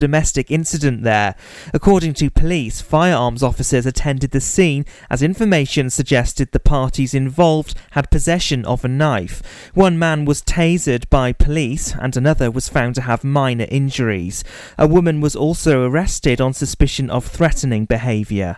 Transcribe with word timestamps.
domestic 0.00 0.50
incident 0.50 1.04
there. 1.04 1.36
According 1.72 2.14
to 2.14 2.30
police, 2.30 2.80
firearms 2.80 3.42
officers 3.42 3.86
attended 3.86 4.32
the 4.32 4.40
scene 4.40 4.84
as 5.08 5.22
information 5.22 5.90
suggested 5.90 6.50
the 6.50 6.58
parties 6.58 7.14
involved 7.14 7.74
had 7.92 8.10
possession 8.10 8.64
of 8.64 8.84
a 8.84 8.88
knife. 8.88 9.70
One 9.74 9.98
man 9.98 10.24
was 10.24 10.42
tasered 10.42 11.08
by 11.08 11.32
police 11.32 11.94
and 11.94 12.16
another 12.16 12.50
was 12.50 12.68
found 12.68 12.96
to 12.96 13.02
have 13.02 13.22
minor 13.22 13.66
injuries. 13.70 14.42
A 14.76 14.88
woman 14.88 15.20
was 15.20 15.36
also 15.36 15.86
arrested 15.86 16.40
on 16.40 16.52
suspicion 16.52 17.08
of 17.10 17.24
threatening 17.24 17.84
behaviour. 17.84 18.56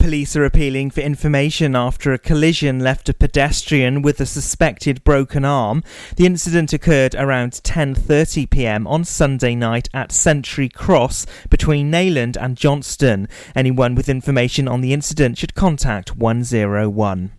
Police 0.00 0.34
are 0.34 0.46
appealing 0.46 0.90
for 0.90 1.02
information 1.02 1.76
after 1.76 2.10
a 2.14 2.18
collision 2.18 2.80
left 2.80 3.10
a 3.10 3.14
pedestrian 3.14 4.00
with 4.00 4.18
a 4.18 4.24
suspected 4.24 5.04
broken 5.04 5.44
arm. 5.44 5.84
The 6.16 6.24
incident 6.24 6.72
occurred 6.72 7.14
around 7.14 7.52
10:30 7.52 8.48
p.m. 8.48 8.86
on 8.86 9.04
Sunday 9.04 9.54
night 9.54 9.90
at 9.92 10.10
Century 10.10 10.70
Cross 10.70 11.26
between 11.50 11.92
Neyland 11.92 12.38
and 12.40 12.56
Johnston. 12.56 13.28
Anyone 13.54 13.94
with 13.94 14.08
information 14.08 14.66
on 14.66 14.80
the 14.80 14.94
incident 14.94 15.36
should 15.36 15.54
contact 15.54 16.16
101. 16.16 17.32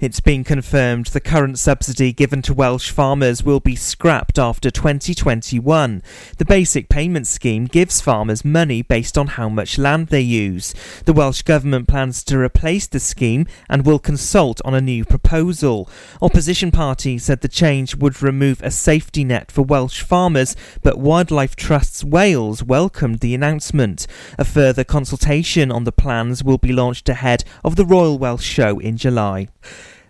It's 0.00 0.18
been 0.18 0.42
confirmed 0.42 1.06
the 1.06 1.20
current 1.20 1.56
subsidy 1.56 2.12
given 2.12 2.42
to 2.42 2.52
Welsh 2.52 2.90
farmers 2.90 3.44
will 3.44 3.60
be 3.60 3.76
scrapped 3.76 4.40
after 4.40 4.68
2021. 4.68 6.02
The 6.36 6.44
basic 6.44 6.88
payment 6.88 7.28
scheme 7.28 7.66
gives 7.66 8.00
farmers 8.00 8.44
money 8.44 8.82
based 8.82 9.16
on 9.16 9.28
how 9.28 9.48
much 9.48 9.78
land 9.78 10.08
they 10.08 10.20
use. 10.20 10.74
The 11.04 11.12
Welsh 11.12 11.42
Government 11.42 11.86
plans 11.86 12.24
to 12.24 12.38
replace 12.38 12.88
the 12.88 12.98
scheme 12.98 13.46
and 13.70 13.86
will 13.86 14.00
consult 14.00 14.60
on 14.64 14.74
a 14.74 14.80
new 14.80 15.04
proposal. 15.04 15.88
Opposition 16.20 16.72
parties 16.72 17.24
said 17.24 17.40
the 17.40 17.48
change 17.48 17.94
would 17.94 18.20
remove 18.20 18.60
a 18.62 18.72
safety 18.72 19.22
net 19.22 19.52
for 19.52 19.62
Welsh 19.62 20.02
farmers, 20.02 20.56
but 20.82 20.98
Wildlife 20.98 21.54
Trusts 21.54 22.02
Wales 22.02 22.64
welcomed 22.64 23.20
the 23.20 23.34
announcement. 23.34 24.08
A 24.40 24.44
further 24.44 24.82
consultation 24.82 25.70
on 25.70 25.84
the 25.84 25.92
plans 25.92 26.42
will 26.42 26.58
be 26.58 26.72
launched 26.72 27.08
ahead 27.08 27.44
of 27.62 27.76
the 27.76 27.86
Royal 27.86 28.18
Welsh 28.18 28.44
Show 28.44 28.80
in 28.80 28.96
July. 28.96 29.46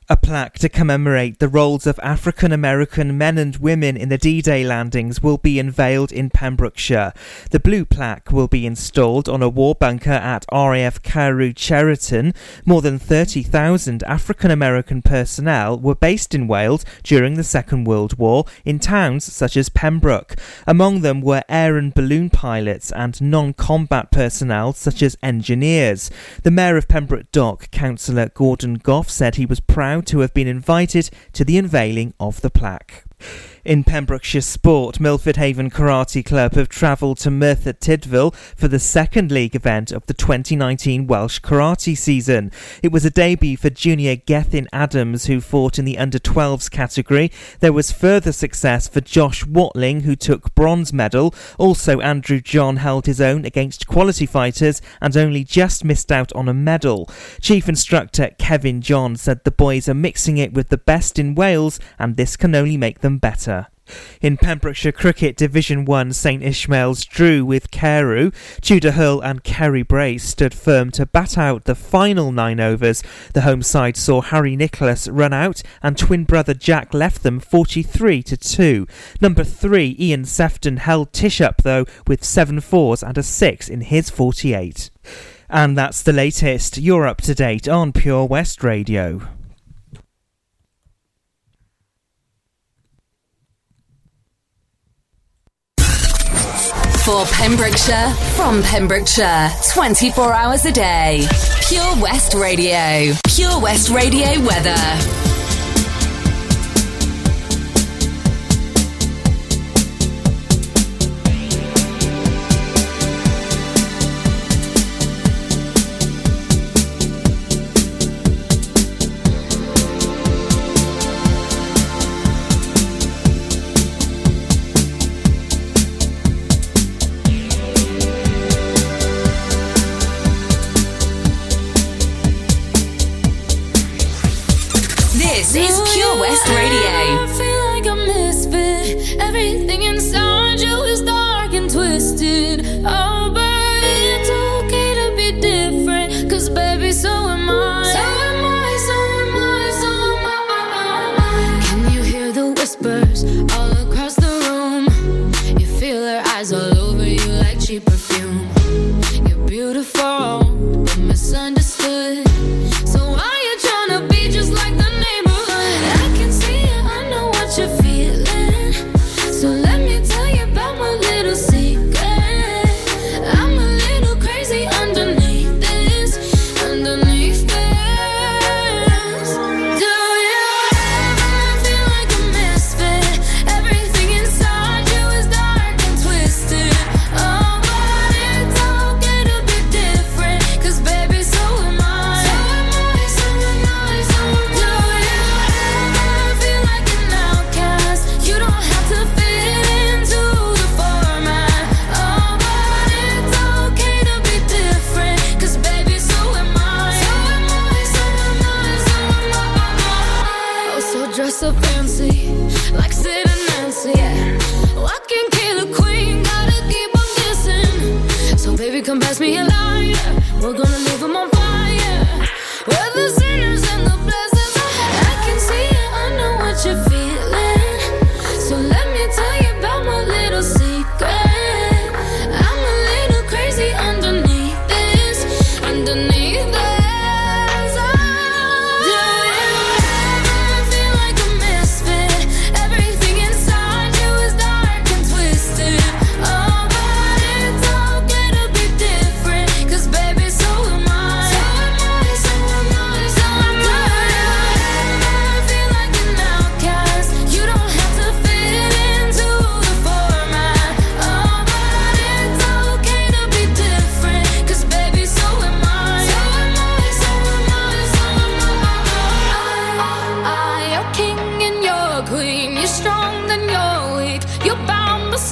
A 0.06 0.18
plaque 0.18 0.58
to 0.58 0.68
commemorate 0.68 1.38
the 1.38 1.48
roles 1.48 1.86
of 1.86 1.98
African 2.02 2.52
American 2.52 3.16
men 3.16 3.38
and 3.38 3.56
women 3.56 3.96
in 3.96 4.10
the 4.10 4.18
D 4.18 4.42
Day 4.42 4.62
landings 4.62 5.22
will 5.22 5.38
be 5.38 5.58
unveiled 5.58 6.12
in 6.12 6.28
Pembrokeshire. 6.28 7.14
The 7.52 7.58
blue 7.58 7.86
plaque 7.86 8.30
will 8.30 8.46
be 8.46 8.66
installed 8.66 9.30
on 9.30 9.42
a 9.42 9.48
war 9.48 9.74
bunker 9.74 10.10
at 10.10 10.44
RAF 10.52 11.02
Carew 11.02 11.54
Cheriton. 11.54 12.34
More 12.66 12.82
than 12.82 12.98
30,000 12.98 14.02
African 14.02 14.50
American 14.50 15.00
personnel 15.00 15.78
were 15.78 15.94
based 15.94 16.34
in 16.34 16.48
Wales 16.48 16.84
during 17.02 17.34
the 17.34 17.42
Second 17.42 17.84
World 17.84 18.18
War 18.18 18.44
in 18.66 18.80
towns 18.80 19.32
such 19.32 19.56
as 19.56 19.70
Pembroke. 19.70 20.36
Among 20.66 21.00
them 21.00 21.22
were 21.22 21.44
air 21.48 21.78
and 21.78 21.94
balloon 21.94 22.28
pilots 22.28 22.92
and 22.92 23.18
non 23.22 23.54
combat 23.54 24.10
personnel 24.10 24.74
such 24.74 25.02
as 25.02 25.16
engineers. 25.22 26.10
The 26.42 26.50
Mayor 26.50 26.76
of 26.76 26.88
Pembroke 26.88 27.32
Dock, 27.32 27.70
Councillor 27.70 28.28
Gordon 28.28 28.74
Goff, 28.74 29.08
said 29.08 29.36
he 29.36 29.46
was 29.46 29.60
proud 29.60 29.93
to 30.02 30.20
have 30.20 30.34
been 30.34 30.48
invited 30.48 31.10
to 31.32 31.44
the 31.44 31.58
unveiling 31.58 32.14
of 32.18 32.40
the 32.40 32.50
plaque. 32.50 33.04
In 33.64 33.82
Pembrokeshire 33.82 34.42
Sport, 34.42 35.00
Milford 35.00 35.38
Haven 35.38 35.70
Karate 35.70 36.22
Club 36.22 36.52
have 36.52 36.68
travelled 36.68 37.16
to 37.20 37.30
Merthyr 37.30 37.72
Tydfil 37.72 38.34
for 38.34 38.68
the 38.68 38.78
second 38.78 39.32
league 39.32 39.56
event 39.56 39.90
of 39.90 40.04
the 40.04 40.12
2019 40.12 41.06
Welsh 41.06 41.40
Karate 41.40 41.96
season. 41.96 42.52
It 42.82 42.92
was 42.92 43.06
a 43.06 43.10
debut 43.10 43.56
for 43.56 43.70
junior 43.70 44.16
Gethin 44.16 44.68
Adams, 44.70 45.26
who 45.26 45.40
fought 45.40 45.78
in 45.78 45.86
the 45.86 45.96
under 45.96 46.18
12s 46.18 46.70
category. 46.70 47.32
There 47.60 47.72
was 47.72 47.90
further 47.90 48.32
success 48.32 48.86
for 48.86 49.00
Josh 49.00 49.46
Watling, 49.46 50.02
who 50.02 50.14
took 50.14 50.54
bronze 50.54 50.92
medal. 50.92 51.34
Also, 51.56 52.00
Andrew 52.00 52.42
John 52.42 52.76
held 52.76 53.06
his 53.06 53.20
own 53.20 53.46
against 53.46 53.86
quality 53.86 54.26
fighters 54.26 54.82
and 55.00 55.16
only 55.16 55.42
just 55.42 55.86
missed 55.86 56.12
out 56.12 56.30
on 56.34 56.50
a 56.50 56.54
medal. 56.54 57.08
Chief 57.40 57.66
instructor 57.66 58.28
Kevin 58.38 58.82
John 58.82 59.16
said 59.16 59.44
the 59.44 59.50
boys 59.50 59.88
are 59.88 59.94
mixing 59.94 60.36
it 60.36 60.52
with 60.52 60.68
the 60.68 60.76
best 60.76 61.18
in 61.18 61.34
Wales, 61.34 61.80
and 61.98 62.16
this 62.16 62.36
can 62.36 62.54
only 62.54 62.76
make 62.76 62.98
them 63.04 63.18
better. 63.18 63.68
In 64.22 64.38
Pembrokeshire 64.38 64.92
Cricket 64.92 65.36
Division 65.36 65.84
1, 65.84 66.14
St 66.14 66.42
Ishmael's 66.42 67.04
drew 67.04 67.44
with 67.44 67.70
Carew. 67.70 68.30
Tudor 68.62 68.92
Hurl 68.92 69.20
and 69.20 69.44
Kerry 69.44 69.82
Brace 69.82 70.24
stood 70.24 70.54
firm 70.54 70.90
to 70.92 71.04
bat 71.04 71.36
out 71.36 71.64
the 71.64 71.74
final 71.74 72.32
nine 72.32 72.60
overs. 72.60 73.02
The 73.34 73.42
home 73.42 73.60
side 73.60 73.98
saw 73.98 74.22
Harry 74.22 74.56
Nicholas 74.56 75.06
run 75.06 75.34
out 75.34 75.62
and 75.82 75.98
twin 75.98 76.24
brother 76.24 76.54
Jack 76.54 76.94
left 76.94 77.22
them 77.22 77.40
43 77.40 78.22
to 78.22 78.36
2. 78.38 78.86
Number 79.20 79.44
3, 79.44 79.96
Ian 80.00 80.24
Sefton 80.24 80.78
held 80.78 81.12
Tish 81.12 81.42
up 81.42 81.62
though 81.62 81.84
with 82.06 82.24
7 82.24 82.60
fours 82.60 83.02
and 83.02 83.18
a 83.18 83.22
6 83.22 83.68
in 83.68 83.82
his 83.82 84.08
48. 84.08 84.90
And 85.50 85.76
that's 85.76 86.02
the 86.02 86.14
latest. 86.14 86.78
You're 86.78 87.06
up 87.06 87.20
to 87.22 87.34
date 87.34 87.68
on 87.68 87.92
Pure 87.92 88.24
West 88.24 88.64
Radio. 88.64 89.20
For 97.04 97.26
Pembrokeshire, 97.26 98.14
from 98.34 98.62
Pembrokeshire, 98.62 99.50
24 99.74 100.32
hours 100.32 100.64
a 100.64 100.72
day. 100.72 101.26
Pure 101.68 102.00
West 102.00 102.32
Radio. 102.32 103.14
Pure 103.28 103.60
West 103.60 103.90
Radio 103.90 104.40
weather. 104.40 105.23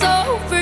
over 0.01 0.62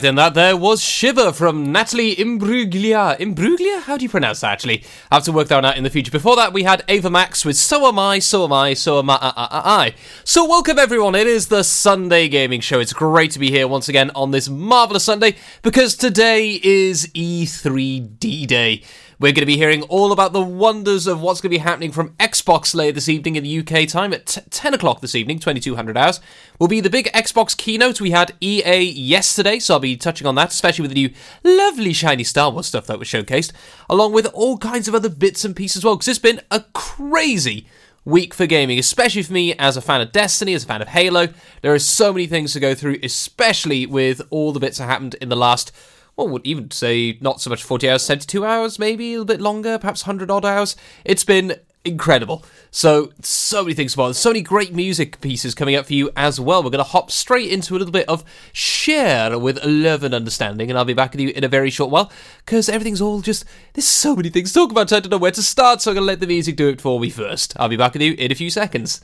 Alright, 0.00 0.16
then 0.16 0.32
that 0.32 0.32
there 0.32 0.56
was 0.56 0.82
Shiver 0.82 1.30
from 1.30 1.72
Natalie 1.72 2.16
Imbruglia. 2.16 3.18
Imbruglia? 3.18 3.82
How 3.82 3.98
do 3.98 4.02
you 4.02 4.08
pronounce 4.08 4.40
that, 4.40 4.52
actually? 4.52 4.82
I 5.10 5.16
have 5.16 5.24
to 5.24 5.32
work 5.32 5.48
that 5.48 5.62
out 5.62 5.76
in 5.76 5.84
the 5.84 5.90
future. 5.90 6.10
Before 6.10 6.36
that, 6.36 6.54
we 6.54 6.62
had 6.62 6.82
Ava 6.88 7.10
Max 7.10 7.44
with 7.44 7.58
So 7.58 7.86
Am 7.86 7.98
I, 7.98 8.18
So 8.18 8.44
Am 8.44 8.52
I, 8.54 8.72
So 8.72 8.98
Am 8.98 9.10
I, 9.10 9.18
I, 9.20 9.32
I, 9.36 9.60
I. 9.84 9.94
So, 10.24 10.48
welcome 10.48 10.78
everyone. 10.78 11.14
It 11.14 11.26
is 11.26 11.48
the 11.48 11.62
Sunday 11.62 12.28
Gaming 12.28 12.62
Show. 12.62 12.80
It's 12.80 12.94
great 12.94 13.30
to 13.32 13.38
be 13.38 13.50
here 13.50 13.68
once 13.68 13.90
again 13.90 14.10
on 14.14 14.30
this 14.30 14.48
marvellous 14.48 15.04
Sunday 15.04 15.36
because 15.60 15.94
today 15.96 16.58
is 16.62 17.06
E3D 17.08 18.46
Day. 18.46 18.82
We're 19.20 19.32
going 19.32 19.42
to 19.42 19.46
be 19.46 19.58
hearing 19.58 19.82
all 19.82 20.12
about 20.12 20.32
the 20.32 20.40
wonders 20.40 21.06
of 21.06 21.20
what's 21.20 21.42
going 21.42 21.50
to 21.50 21.58
be 21.58 21.62
happening 21.62 21.92
from 21.92 22.14
Xbox 22.14 22.74
later 22.74 22.94
this 22.94 23.08
evening 23.10 23.36
in 23.36 23.44
the 23.44 23.58
UK 23.58 23.86
time 23.86 24.14
at 24.14 24.24
t- 24.24 24.40
10 24.48 24.72
o'clock 24.72 25.02
this 25.02 25.14
evening, 25.14 25.38
2200 25.38 25.94
hours. 25.94 26.20
Will 26.58 26.68
be 26.68 26.80
the 26.80 26.88
big 26.88 27.04
Xbox 27.12 27.54
keynote. 27.54 28.00
We 28.00 28.12
had 28.12 28.32
EA 28.40 28.80
yesterday, 28.80 29.58
so 29.58 29.74
I'll 29.74 29.80
be 29.80 29.94
touching 29.98 30.26
on 30.26 30.36
that, 30.36 30.52
especially 30.52 30.84
with 30.84 30.92
the 30.92 31.06
new 31.06 31.12
lovely 31.44 31.92
shiny 31.92 32.24
Star 32.24 32.50
Wars 32.50 32.68
stuff 32.68 32.86
that 32.86 32.98
was 32.98 33.08
showcased, 33.08 33.52
along 33.90 34.14
with 34.14 34.24
all 34.32 34.56
kinds 34.56 34.88
of 34.88 34.94
other 34.94 35.10
bits 35.10 35.44
and 35.44 35.54
pieces 35.54 35.76
as 35.76 35.84
well, 35.84 35.96
because 35.96 36.08
it's 36.08 36.18
been 36.18 36.40
a 36.50 36.60
crazy 36.72 37.66
week 38.06 38.32
for 38.32 38.46
gaming, 38.46 38.78
especially 38.78 39.22
for 39.22 39.34
me 39.34 39.52
as 39.56 39.76
a 39.76 39.82
fan 39.82 40.00
of 40.00 40.12
Destiny, 40.12 40.54
as 40.54 40.64
a 40.64 40.66
fan 40.66 40.80
of 40.80 40.88
Halo. 40.88 41.28
There 41.60 41.74
are 41.74 41.78
so 41.78 42.10
many 42.14 42.26
things 42.26 42.54
to 42.54 42.60
go 42.60 42.74
through, 42.74 42.96
especially 43.02 43.84
with 43.84 44.22
all 44.30 44.52
the 44.52 44.60
bits 44.60 44.78
that 44.78 44.86
happened 44.86 45.16
in 45.16 45.28
the 45.28 45.36
last 45.36 45.72
well, 46.20 46.32
would 46.32 46.46
even 46.46 46.70
say 46.70 47.18
not 47.20 47.40
so 47.40 47.50
much 47.50 47.62
40 47.62 47.88
hours, 47.88 48.02
72 48.02 48.44
hours, 48.44 48.78
maybe 48.78 49.08
a 49.08 49.20
little 49.20 49.24
bit 49.24 49.40
longer, 49.40 49.78
perhaps 49.78 50.06
100 50.06 50.30
odd 50.30 50.44
hours. 50.44 50.76
It's 51.04 51.24
been 51.24 51.56
incredible. 51.84 52.44
So, 52.70 53.12
so 53.22 53.62
many 53.62 53.74
things 53.74 53.94
about 53.94 54.14
so 54.14 54.30
many 54.30 54.42
great 54.42 54.74
music 54.74 55.20
pieces 55.20 55.54
coming 55.54 55.74
up 55.74 55.86
for 55.86 55.94
you 55.94 56.10
as 56.16 56.38
well. 56.38 56.62
We're 56.62 56.70
going 56.70 56.84
to 56.84 56.90
hop 56.90 57.10
straight 57.10 57.50
into 57.50 57.74
a 57.74 57.78
little 57.78 57.92
bit 57.92 58.08
of 58.08 58.24
share 58.52 59.38
with 59.38 59.64
love 59.64 60.02
and 60.04 60.14
understanding, 60.14 60.70
and 60.70 60.78
I'll 60.78 60.84
be 60.84 60.94
back 60.94 61.12
with 61.12 61.20
you 61.20 61.30
in 61.30 61.42
a 61.42 61.48
very 61.48 61.70
short 61.70 61.90
while 61.90 62.12
because 62.44 62.68
everything's 62.68 63.00
all 63.00 63.22
just 63.22 63.44
there's 63.72 63.86
so 63.86 64.14
many 64.14 64.28
things 64.28 64.52
to 64.52 64.60
talk 64.60 64.70
about. 64.70 64.92
I 64.92 65.00
don't 65.00 65.10
know 65.10 65.18
where 65.18 65.30
to 65.30 65.42
start, 65.42 65.80
so 65.80 65.90
I'm 65.90 65.94
going 65.96 66.02
to 66.02 66.06
let 66.06 66.20
the 66.20 66.26
music 66.26 66.56
do 66.56 66.68
it 66.68 66.80
for 66.80 67.00
me 67.00 67.10
first. 67.10 67.54
I'll 67.58 67.68
be 67.68 67.76
back 67.76 67.94
with 67.94 68.02
you 68.02 68.14
in 68.14 68.30
a 68.30 68.36
few 68.36 68.50
seconds. 68.50 69.00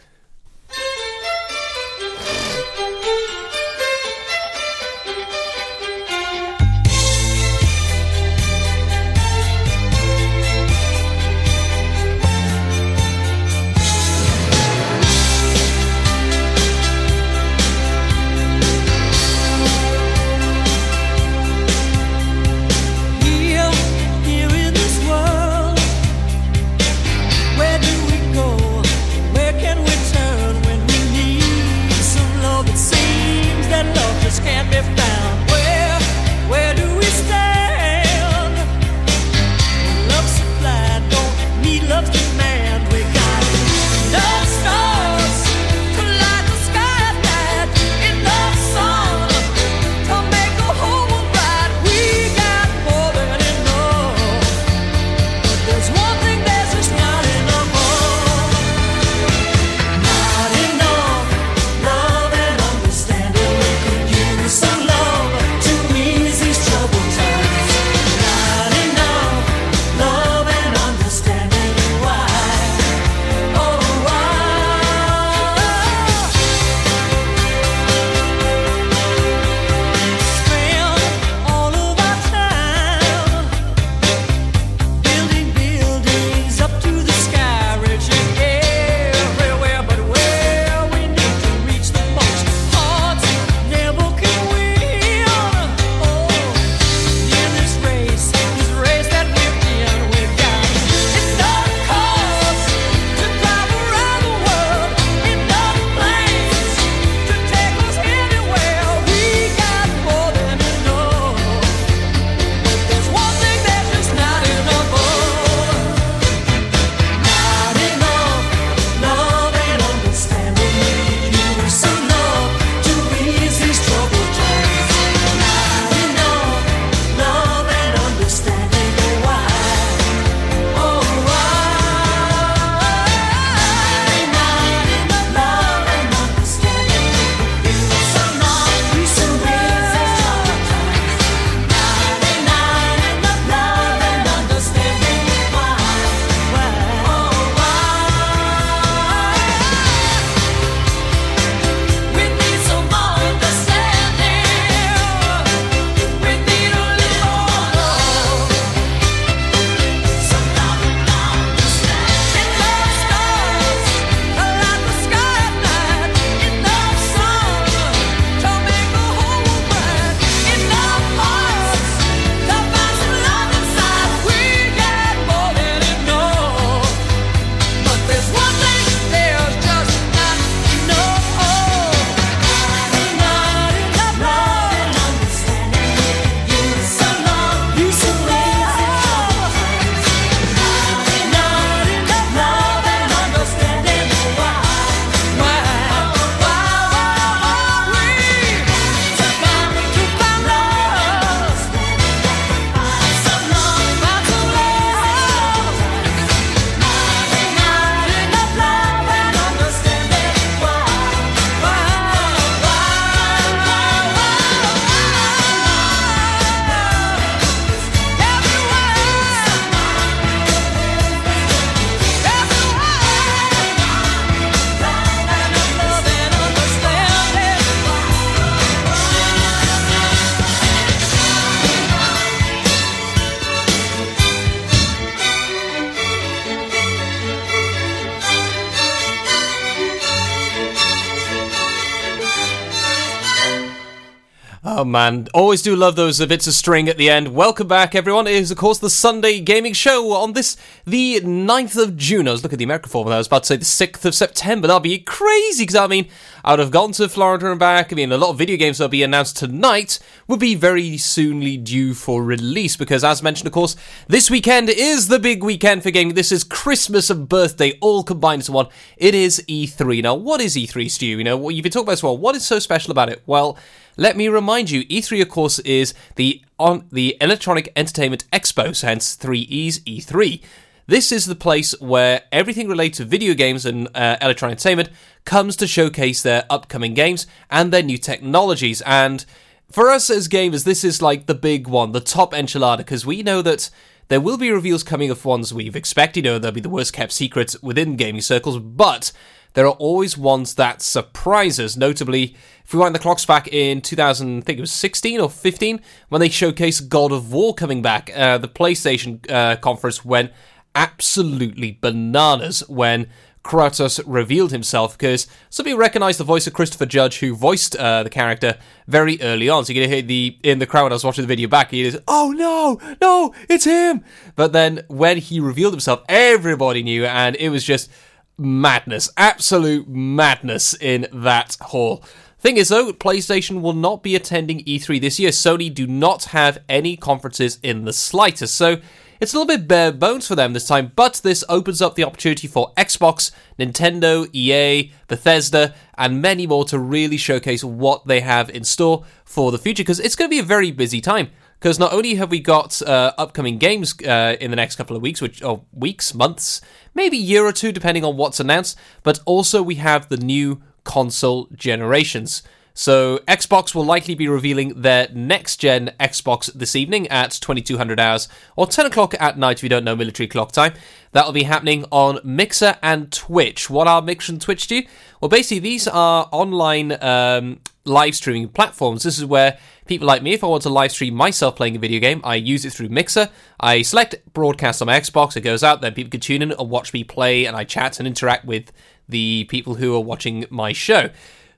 Man, 244.87 245.29
always 245.35 245.63
do 245.63 245.75
love 245.75 245.97
those 245.97 246.25
bits 246.25 246.47
of 246.47 246.55
string 246.55 246.89
at 246.89 246.97
the 246.97 247.11
end. 247.11 247.35
Welcome 247.35 247.69
back, 247.69 247.95
everyone. 247.95 248.27
It 248.27 248.35
is, 248.35 248.51
of 248.51 248.57
course, 248.57 248.79
the 248.79 248.89
Sunday 248.89 249.41
Gaming 249.41 249.73
Show 249.73 250.13
on 250.13 250.33
this, 250.33 250.57
the 250.87 251.21
9th 251.21 251.83
of 251.83 251.97
June. 251.97 252.29
I 252.29 252.33
was 252.33 252.43
looking 252.43 252.57
at 252.57 252.59
the 252.59 252.65
American 252.65 252.91
form 252.91 253.09
I 253.09 253.19
was 253.19 253.27
about 253.27 253.43
to 253.45 253.47
say 253.47 253.57
the 253.57 253.65
6th 253.65 254.05
of 254.05 254.15
September. 254.15 254.67
That'll 254.67 254.81
be 254.81 254.99
crazy 254.99 255.63
because, 255.63 255.75
I 255.75 255.87
mean, 255.87 256.09
I 256.45 256.53
would 256.53 256.61
have 256.61 256.71
gone 256.71 256.93
to 256.93 257.09
Florida 257.09 257.51
and 257.51 257.59
back. 257.59 257.93
I 257.93 257.97
mean, 257.97 258.13
a 258.13 258.17
lot 258.17 258.31
of 258.31 258.39
video 258.39 258.57
games 258.57 258.79
that'll 258.79 258.89
be 258.89 259.03
announced 259.03 259.37
tonight 259.37 259.99
will 260.29 260.37
be 260.37 260.55
very 260.55 260.97
soonly 260.97 261.57
due 261.57 261.93
for 261.93 262.23
release 262.23 262.77
because, 262.77 263.03
as 263.03 263.23
mentioned, 263.23 263.49
of 263.49 263.53
course, 263.53 263.77
this 264.07 264.31
weekend 264.31 264.69
is 264.69 265.09
the 265.09 265.19
big 265.19 265.43
weekend 265.43 265.83
for 265.83 265.91
gaming. 265.91 266.15
This 266.15 266.31
is 266.31 266.45
Christmas 266.45 267.11
and 267.11 267.29
birthday 267.29 267.77
all 267.81 268.05
combined 268.05 268.43
into 268.43 268.53
one. 268.53 268.69
It 268.97 269.15
is 269.15 269.45
E3. 269.49 270.03
Now, 270.03 270.15
what 270.15 270.41
is 270.41 270.55
E3, 270.55 270.91
Stu? 270.91 271.07
You 271.07 271.25
know, 271.25 271.49
you've 271.49 271.65
been 271.65 271.73
talking 271.73 271.87
about 271.87 271.93
this 271.93 272.03
well. 272.03 272.17
What 272.17 272.37
is 272.37 272.47
so 272.47 272.59
special 272.59 272.93
about 272.93 273.09
it? 273.09 273.23
Well, 273.27 273.59
let 273.97 274.17
me 274.17 274.29
remind 274.29 274.71
you, 274.71 274.85
E3 274.85 275.23
of 275.23 275.29
course 275.29 275.59
is 275.61 275.95
the 276.17 276.43
on 276.59 276.87
the 276.91 277.17
Electronic 277.21 277.73
Entertainment 277.77 278.29
Expo, 278.31 278.81
hence 278.81 279.15
three 279.15 279.41
E's 279.41 279.81
E3. 279.81 280.43
This 280.87 281.11
is 281.11 281.27
the 281.27 281.35
place 281.35 281.79
where 281.81 282.23
everything 282.31 282.69
related 282.69 282.95
to 282.99 283.05
video 283.05 283.35
games 283.35 283.67
and 283.67 283.89
uh, 283.95 284.17
electronic 284.21 284.53
entertainment 284.53 284.91
comes 285.25 285.57
to 285.57 285.67
showcase 285.67 286.23
their 286.23 286.45
upcoming 286.49 286.95
games 286.95 287.27
and 287.51 287.73
their 287.73 287.83
new 287.83 287.99
technologies. 287.99 288.83
And 288.83 289.25
for 289.71 289.91
us 289.91 290.11
as 290.11 290.29
gamers, 290.29 290.65
this 290.65 290.85
is 290.85 291.03
like 291.03 291.27
the 291.27 291.35
big 291.35 291.67
one, 291.67 291.91
the 291.91 292.01
top 292.01 292.33
enchilada, 292.33 292.79
because 292.79 293.05
we 293.05 293.25
know 293.25 293.43
that 293.43 293.69
there 294.09 294.21
will 294.21 294.37
be 294.37 294.53
reveals 294.53 294.85
coming 294.85 295.11
of 295.11 295.25
ones 295.25 295.53
we've 295.53 295.75
expected, 295.75 296.25
you 296.25 296.31
know, 296.31 296.39
there'll 296.39 296.55
be 296.55 296.61
the 296.61 296.69
worst 296.69 296.93
kept 296.93 297.11
secrets 297.11 297.61
within 297.61 297.97
gaming 297.97 298.21
circles, 298.21 298.61
but 298.61 299.11
there 299.57 299.67
are 299.67 299.75
always 299.79 300.19
ones 300.19 300.55
that 300.57 300.83
surprise 300.83 301.59
us. 301.59 301.79
Notably, 301.79 302.37
if 302.63 302.75
we 302.75 302.79
wind 302.79 302.95
the 302.95 302.99
clocks 302.99 303.25
back 303.25 303.49
in 303.49 303.81
2000, 303.81 304.39
I 304.39 304.41
think 304.43 304.59
it 304.59 304.61
was 304.61 304.71
16 304.71 305.19
or 305.19 305.31
15, 305.31 305.81
when 306.11 306.21
they 306.21 306.29
showcased 306.29 306.91
God 306.91 307.11
of 307.11 307.33
War 307.33 307.55
coming 307.55 307.81
back, 307.81 308.11
uh, 308.15 308.37
the 308.37 308.49
PlayStation 308.49 309.29
uh, 309.31 309.57
conference 309.57 310.05
went 310.05 310.31
absolutely 310.75 311.79
bananas 311.81 312.69
when 312.69 313.09
Kratos 313.45 313.99
revealed 314.05 314.51
himself 314.51 314.99
because 314.99 315.27
some 315.49 315.65
people 315.65 315.79
recognise 315.79 316.19
the 316.19 316.25
voice 316.25 316.47
of 316.47 316.53
Christopher 316.53 316.85
Judge, 316.85 317.21
who 317.21 317.35
voiced 317.35 317.77
uh, 317.77 318.03
the 318.03 318.11
character 318.11 318.59
very 318.87 319.19
early 319.23 319.49
on. 319.49 319.65
So 319.65 319.73
you're 319.73 319.87
gonna 319.87 319.95
hear 319.97 320.03
the 320.03 320.39
in 320.43 320.59
the 320.59 320.67
crowd. 320.67 320.93
I 320.93 320.97
was 320.97 321.05
watching 321.05 321.23
the 321.23 321.29
video 321.29 321.49
back. 321.49 321.71
He 321.71 321.81
is, 321.81 321.99
oh 322.07 322.35
no, 322.37 322.79
no, 323.01 323.33
it's 323.49 323.65
him. 323.65 324.05
But 324.35 324.53
then 324.53 324.85
when 324.89 325.17
he 325.17 325.41
revealed 325.41 325.73
himself, 325.73 326.03
everybody 326.11 326.83
knew, 326.83 327.07
and 327.07 327.37
it 327.37 327.49
was 327.49 327.65
just 327.65 327.89
madness, 328.39 329.11
absolute 329.17 329.89
madness 329.89 330.75
in 330.75 331.07
that 331.13 331.57
hall. 331.61 332.05
Thing 332.39 332.59
is, 332.59 332.69
though, 332.69 332.93
PlayStation 332.93 333.61
will 333.63 333.73
not 333.73 334.03
be 334.03 334.15
attending 334.15 334.65
E3 334.65 335.01
this 335.01 335.19
year. 335.19 335.31
Sony 335.31 335.73
do 335.73 335.87
not 335.87 336.25
have 336.27 336.59
any 336.69 336.97
conferences 336.97 337.59
in 337.63 337.85
the 337.85 337.93
slightest, 337.93 338.55
so 338.55 338.77
it's 339.21 339.33
a 339.33 339.39
little 339.39 339.57
bit 339.57 339.67
bare 339.67 339.91
bones 339.91 340.29
for 340.29 340.35
them 340.35 340.53
this 340.53 340.67
time. 340.67 340.93
But 340.95 341.21
this 341.25 341.45
opens 341.49 341.81
up 341.81 341.95
the 341.95 342.05
opportunity 342.05 342.47
for 342.47 342.73
Xbox, 342.77 343.31
Nintendo, 343.59 344.29
EA, 344.33 344.93
Bethesda, 345.09 345.75
and 345.97 346.21
many 346.21 346.47
more 346.47 346.65
to 346.67 346.79
really 346.79 347.17
showcase 347.17 347.65
what 347.65 348.07
they 348.07 348.21
have 348.21 348.51
in 348.51 348.65
store 348.65 349.05
for 349.25 349.51
the 349.51 349.59
future 349.59 349.83
because 349.83 350.01
it's 350.01 350.17
going 350.17 350.29
to 350.29 350.35
be 350.35 350.39
a 350.39 350.45
very 350.45 350.71
busy 350.71 351.01
time 351.01 351.31
because 351.59 351.79
not 351.79 351.93
only 351.93 352.15
have 352.17 352.31
we 352.31 352.41
got 352.41 352.81
uh, 352.83 353.13
upcoming 353.19 353.59
games 353.59 353.95
uh, 354.03 354.37
in 354.41 354.51
the 354.51 354.57
next 354.57 354.77
couple 354.77 354.97
of 354.97 355.03
weeks, 355.03 355.21
which 355.21 355.43
or 355.43 355.65
weeks, 355.73 356.15
months, 356.15 356.61
maybe 356.95 357.17
year 357.17 357.45
or 357.45 357.53
two, 357.53 357.73
depending 357.73 358.05
on 358.05 358.17
what's 358.17 358.41
announced, 358.41 358.79
but 359.03 359.21
also 359.25 359.63
we 359.63 359.77
have 359.77 360.09
the 360.09 360.17
new 360.17 360.61
console 360.85 361.49
generations. 361.55 362.43
So 362.79 363.21
Xbox 363.27 363.75
will 363.75 363.87
likely 363.87 364.15
be 364.15 364.29
revealing 364.29 364.83
their 364.83 365.09
next 365.15 365.57
gen 365.57 365.95
Xbox 365.99 366.53
this 366.53 366.77
evening 366.77 367.09
at 367.09 367.31
2200 367.31 367.99
hours 367.99 368.29
or 368.55 368.67
10 368.67 368.85
o'clock 368.85 369.15
at 369.19 369.39
night 369.39 369.57
if 369.57 369.63
you 369.63 369.71
don't 369.71 369.83
know 369.83 369.97
military 369.97 370.27
clock 370.27 370.53
time. 370.53 370.75
That'll 371.13 371.33
be 371.33 371.45
happening 371.45 371.87
on 371.91 372.21
Mixer 372.23 372.77
and 372.83 373.11
Twitch. 373.11 373.71
What 373.71 373.89
are 373.89 374.03
Mixer 374.03 374.33
and 374.33 374.43
Twitch 374.43 374.67
do? 374.67 374.83
Well, 375.23 375.31
basically 375.31 375.61
these 375.61 375.89
are 375.89 376.29
online 376.33 377.03
um, 377.03 377.61
live 377.87 378.15
streaming 378.15 378.51
platforms. 378.51 379.05
This 379.05 379.17
is 379.17 379.25
where 379.25 379.57
people 379.87 380.07
like 380.07 380.23
me, 380.23 380.35
if 380.35 380.45
I 380.45 380.47
want 380.47 380.65
to 380.65 380.69
live 380.69 380.93
stream 380.93 381.15
myself 381.15 381.57
playing 381.57 381.77
a 381.77 381.79
video 381.79 381.99
game, 381.99 382.21
I 382.25 382.35
use 382.35 382.67
it 382.67 382.75
through 382.75 382.91
Mixer. 382.91 383.31
I 383.59 383.81
select 383.81 384.17
broadcast 384.35 384.83
on 384.83 384.87
my 384.87 385.01
Xbox, 385.01 385.35
it 385.35 385.41
goes 385.41 385.65
out, 385.65 385.81
then 385.81 385.95
people 385.95 386.11
can 386.11 386.21
tune 386.21 386.43
in 386.43 386.53
and 386.53 386.69
watch 386.69 386.93
me 386.93 387.05
play, 387.05 387.47
and 387.47 387.57
I 387.57 387.65
chat 387.65 387.99
and 387.99 388.07
interact 388.07 388.45
with 388.45 388.71
the 389.09 389.45
people 389.45 389.77
who 389.77 389.95
are 389.95 390.01
watching 390.01 390.45
my 390.51 390.75
show. 390.75 391.09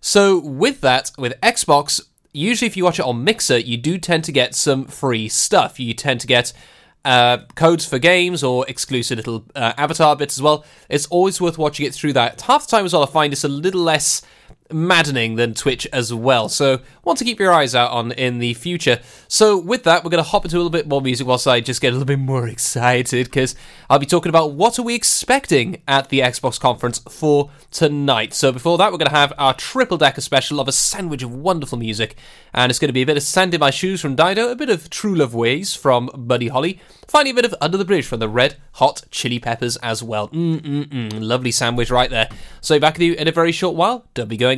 So 0.01 0.39
with 0.39 0.81
that, 0.83 1.11
with 1.19 1.41
Xbox, 1.41 2.01
usually 2.33 2.67
if 2.67 2.77
you 2.77 2.85
watch 2.85 2.99
it 2.99 3.05
on 3.05 3.25
Mixer, 3.25 3.59
you 3.59 3.77
do 3.77 3.99
tend 3.99 4.25
to 4.25 4.33
get 4.33 4.55
some 4.55 4.87
free 4.87 5.29
stuff. 5.29 5.81
You 5.81 5.95
tend 5.95 6.21
to 6.21 6.27
get 6.27 6.53
uh, 7.05 7.39
codes 7.55 7.87
for 7.87 7.99
games 7.99 8.43
or 8.43 8.67
exclusive 8.69 9.17
little 9.17 9.45
uh, 9.55 9.73
avatar 9.77 10.17
bits 10.17 10.37
as 10.39 10.43
well. 10.43 10.65
It's 10.89 11.07
always 11.07 11.41
worth 11.41 11.59
watching 11.59 11.87
it 11.87 11.95
through 11.95 12.13
that. 12.15 12.41
Half 12.43 12.67
the 12.67 12.77
time 12.77 12.85
as 12.85 12.93
well, 12.93 13.03
I 13.03 13.07
find 13.07 13.33
it's 13.33 13.45
a 13.45 13.49
little 13.49 13.83
less 13.83 14.23
maddening 14.71 15.37
than 15.37 15.55
Twitch 15.55 15.87
as 15.93 16.13
well. 16.13 16.49
So, 16.49 16.81
want 17.05 17.19
to 17.19 17.25
keep 17.25 17.41
your 17.41 17.53
eyes 17.53 17.75
out 17.75 17.91
on 17.91 18.13
in 18.13 18.39
the 18.39 18.55
future. 18.55 19.01
So, 19.29 19.59
with 19.59 19.85
that, 19.85 20.05
we're 20.05 20.11
going 20.11 20.23
to 20.23 20.29
hop 20.29 20.45
into 20.45 20.57
a 20.57 20.59
little 20.59 20.71
bit 20.71 20.87
more 20.87 21.01
music 21.01 21.27
whilst 21.27 21.47
I 21.47 21.61
just 21.61 21.81
get 21.81 21.89
a 21.89 21.93
little 21.93 22.07
bit 22.07 22.19
more 22.19 22.47
excited 22.49 23.27
because 23.27 23.55
I'll 23.89 23.99
be 23.99 24.07
talking 24.07 24.31
about 24.31 24.53
what 24.53 24.79
are 24.79 24.83
we 24.83 24.95
expecting 24.95 25.83
at 25.89 26.09
the 26.11 26.21
Xbox 26.21 26.61
conference 26.61 26.99
for 26.99 27.51
tonight. 27.71 28.35
So, 28.35 28.53
before 28.53 28.79
that, 28.79 28.93
we're 28.93 28.99
going 28.99 29.11
to 29.11 29.17
have 29.17 29.33
our 29.39 29.55
triple 29.55 29.99
decker 29.99 30.21
special 30.21 30.61
of 30.61 30.69
a 30.69 30.73
sandwich 30.73 31.23
of 31.23 31.35
wonderful 31.35 31.79
music, 31.79 32.17
and 32.53 32.71
it's 32.71 32.79
going 32.79 32.89
to 32.89 32.93
be 32.93 33.03
a 33.03 33.07
bit 33.07 33.17
of 33.17 33.23
Sand 33.23 33.55
in 33.55 33.61
My 33.61 33.71
Shoes 33.71 34.01
from 34.01 34.17
Dido, 34.17 34.51
a 34.51 34.57
bit 34.57 34.71
of 34.71 34.91
True 34.91 35.15
Love 35.15 35.35
Ways 35.35 35.75
from 35.75 36.11
Buddy 36.15 36.49
Holly, 36.49 36.81
finally 37.07 37.31
a 37.31 37.35
bit 37.35 37.45
of 37.45 37.55
Under 37.61 37.77
the 37.79 37.85
Bridge 37.85 38.07
from 38.07 38.21
the 38.21 38.29
Red 38.29 38.57
Hot 38.73 39.03
Chili 39.11 39.39
Peppers 39.39 39.77
as 39.79 40.03
well. 40.03 40.29
Mm-mm-mm, 40.29 41.21
lovely 41.21 41.53
sandwich 41.53 41.91
right 41.91 42.11
there. 42.11 42.29
So, 42.61 42.79
back 42.79 42.95
with 42.95 43.03
you 43.03 43.15
in 43.15 43.29
a 43.29 43.33
very 43.33 43.53
short 43.53 43.75
while. 43.75 44.05
Don't 44.15 44.29
be 44.29 44.37
going 44.37 44.58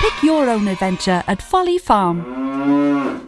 Pick 0.00 0.22
your 0.22 0.48
own 0.48 0.68
adventure 0.68 1.22
at 1.26 1.42
Folly 1.42 1.78
Farm. 1.78 3.27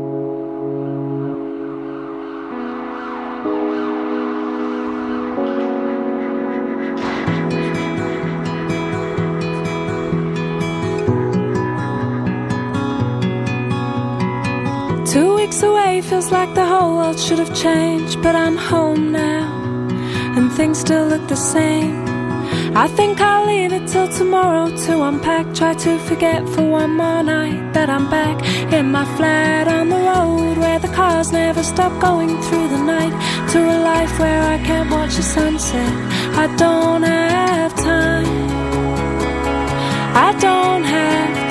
Feels 16.01 16.31
like 16.31 16.53
the 16.53 16.65
whole 16.65 16.97
world 16.97 17.19
should 17.19 17.39
have 17.39 17.53
changed, 17.55 18.21
but 18.21 18.35
I'm 18.35 18.57
home 18.57 19.11
now, 19.11 19.43
and 20.35 20.51
things 20.51 20.79
still 20.79 21.05
look 21.07 21.27
the 21.27 21.35
same. 21.35 22.05
I 22.75 22.87
think 22.87 23.19
I'll 23.19 23.45
leave 23.45 23.73
it 23.73 23.87
till 23.87 24.07
tomorrow 24.07 24.69
to 24.85 25.03
unpack. 25.03 25.53
Try 25.53 25.73
to 25.73 25.99
forget 25.99 26.47
for 26.49 26.63
one 26.63 26.95
more 26.95 27.23
night 27.23 27.73
that 27.73 27.89
I'm 27.89 28.09
back 28.09 28.37
in 28.71 28.91
my 28.91 29.05
flat 29.17 29.67
on 29.67 29.89
the 29.89 29.97
road 29.97 30.57
where 30.57 30.79
the 30.79 30.87
cars 30.89 31.31
never 31.31 31.63
stop 31.63 31.93
going 32.01 32.29
through 32.43 32.69
the 32.69 32.81
night. 32.95 33.13
To 33.51 33.59
a 33.59 33.77
life 33.91 34.17
where 34.19 34.43
I 34.43 34.57
can't 34.59 34.89
watch 34.89 35.15
the 35.15 35.23
sunset. 35.23 35.93
I 36.43 36.47
don't 36.55 37.03
have 37.03 37.75
time. 37.75 38.51
I 40.15 40.31
don't 40.39 40.83
have 40.83 41.50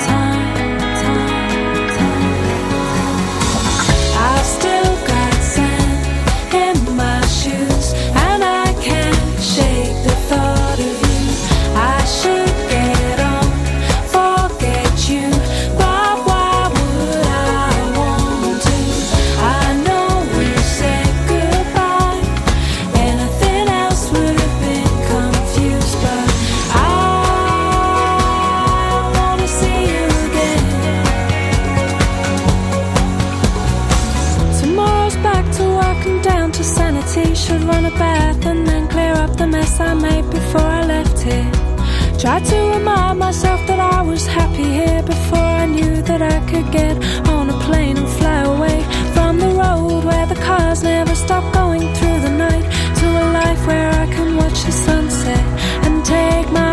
Tried 42.21 42.45
to 42.45 42.55
remind 42.77 43.17
myself 43.17 43.65
that 43.65 43.79
I 43.79 44.03
was 44.03 44.27
happy 44.27 44.63
here 44.63 45.01
before 45.01 45.39
I 45.39 45.65
knew 45.65 46.03
that 46.03 46.21
I 46.21 46.37
could 46.45 46.71
get 46.71 46.95
on 47.27 47.49
a 47.49 47.57
plane 47.65 47.97
and 47.97 48.07
fly 48.07 48.41
away 48.41 48.83
from 49.15 49.39
the 49.39 49.47
road 49.47 50.03
where 50.03 50.27
the 50.27 50.35
cars 50.35 50.83
never 50.83 51.15
stop 51.15 51.51
going 51.51 51.81
through 51.95 52.19
the 52.19 52.29
night 52.29 52.65
to 52.99 53.05
a 53.07 53.25
life 53.33 53.65
where 53.65 53.89
I 53.89 54.05
can 54.05 54.37
watch 54.37 54.63
the 54.65 54.71
sunset 54.71 55.43
and 55.83 56.05
take 56.05 56.51
my 56.51 56.70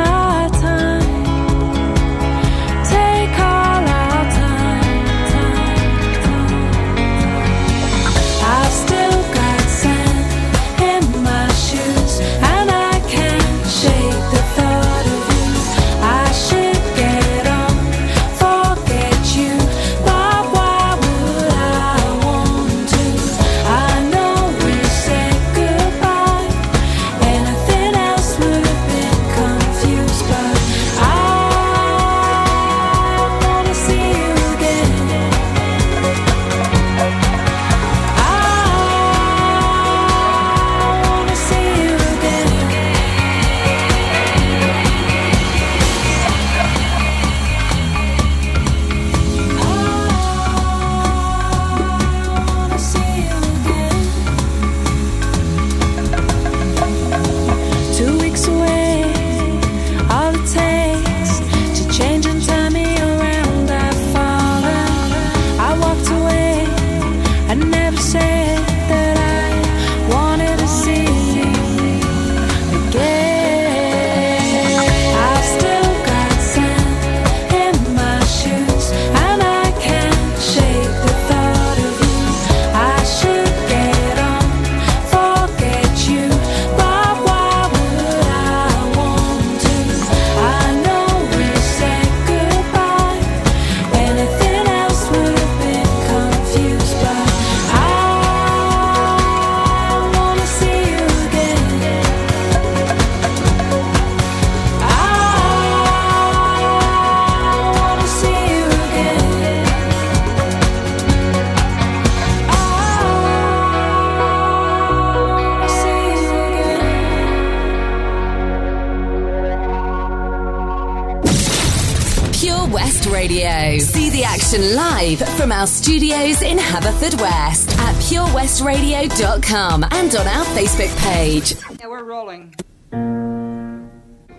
in 127.03 127.17
West 127.19 127.71
at 127.79 127.95
purewestradio.com 127.97 129.85
and 129.85 130.15
on 130.17 130.27
our 130.27 130.45
Facebook 130.47 130.97
page. 130.99 131.55
Yeah, 131.79 131.87
we're 131.89 132.05
rolling. 132.05 132.55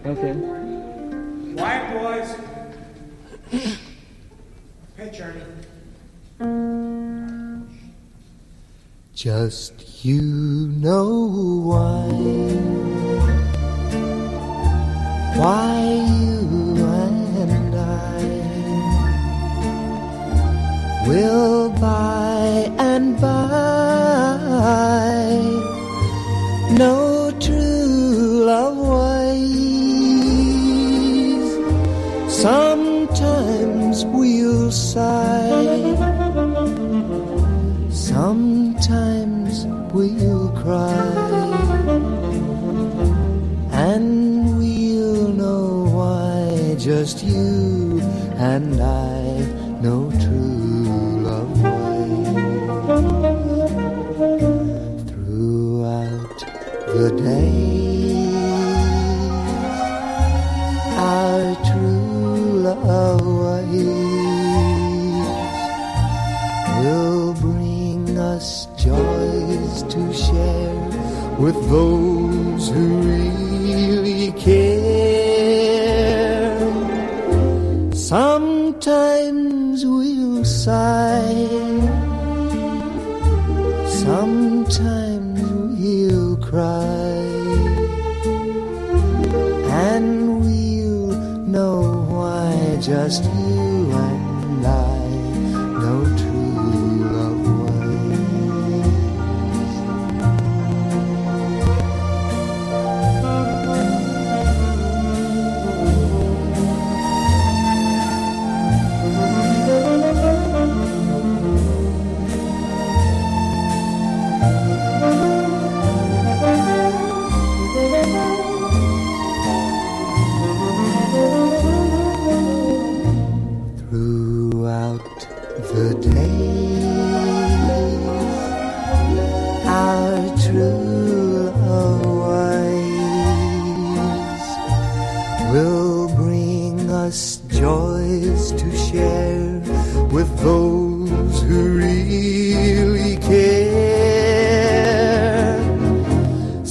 Okay. 0.05 0.33
Quiet, 1.55 1.93
boys. 3.51 3.75
Hey, 4.97 5.11
Charlie. 5.13 5.41
Just 9.13 9.78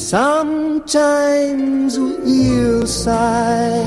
Sometimes 0.08 1.98
we'll 1.98 2.86
sigh, 2.86 3.84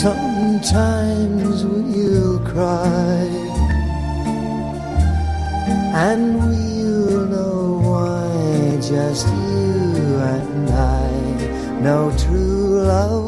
sometimes 0.00 1.62
we'll 1.66 2.38
cry, 2.38 3.28
and 5.92 6.38
we'll 6.40 7.26
know 7.26 7.80
why 7.84 8.80
just 8.80 9.26
you 9.26 10.16
and 10.32 10.70
I 10.70 11.10
know 11.82 12.10
true 12.16 12.80
love. 12.80 13.27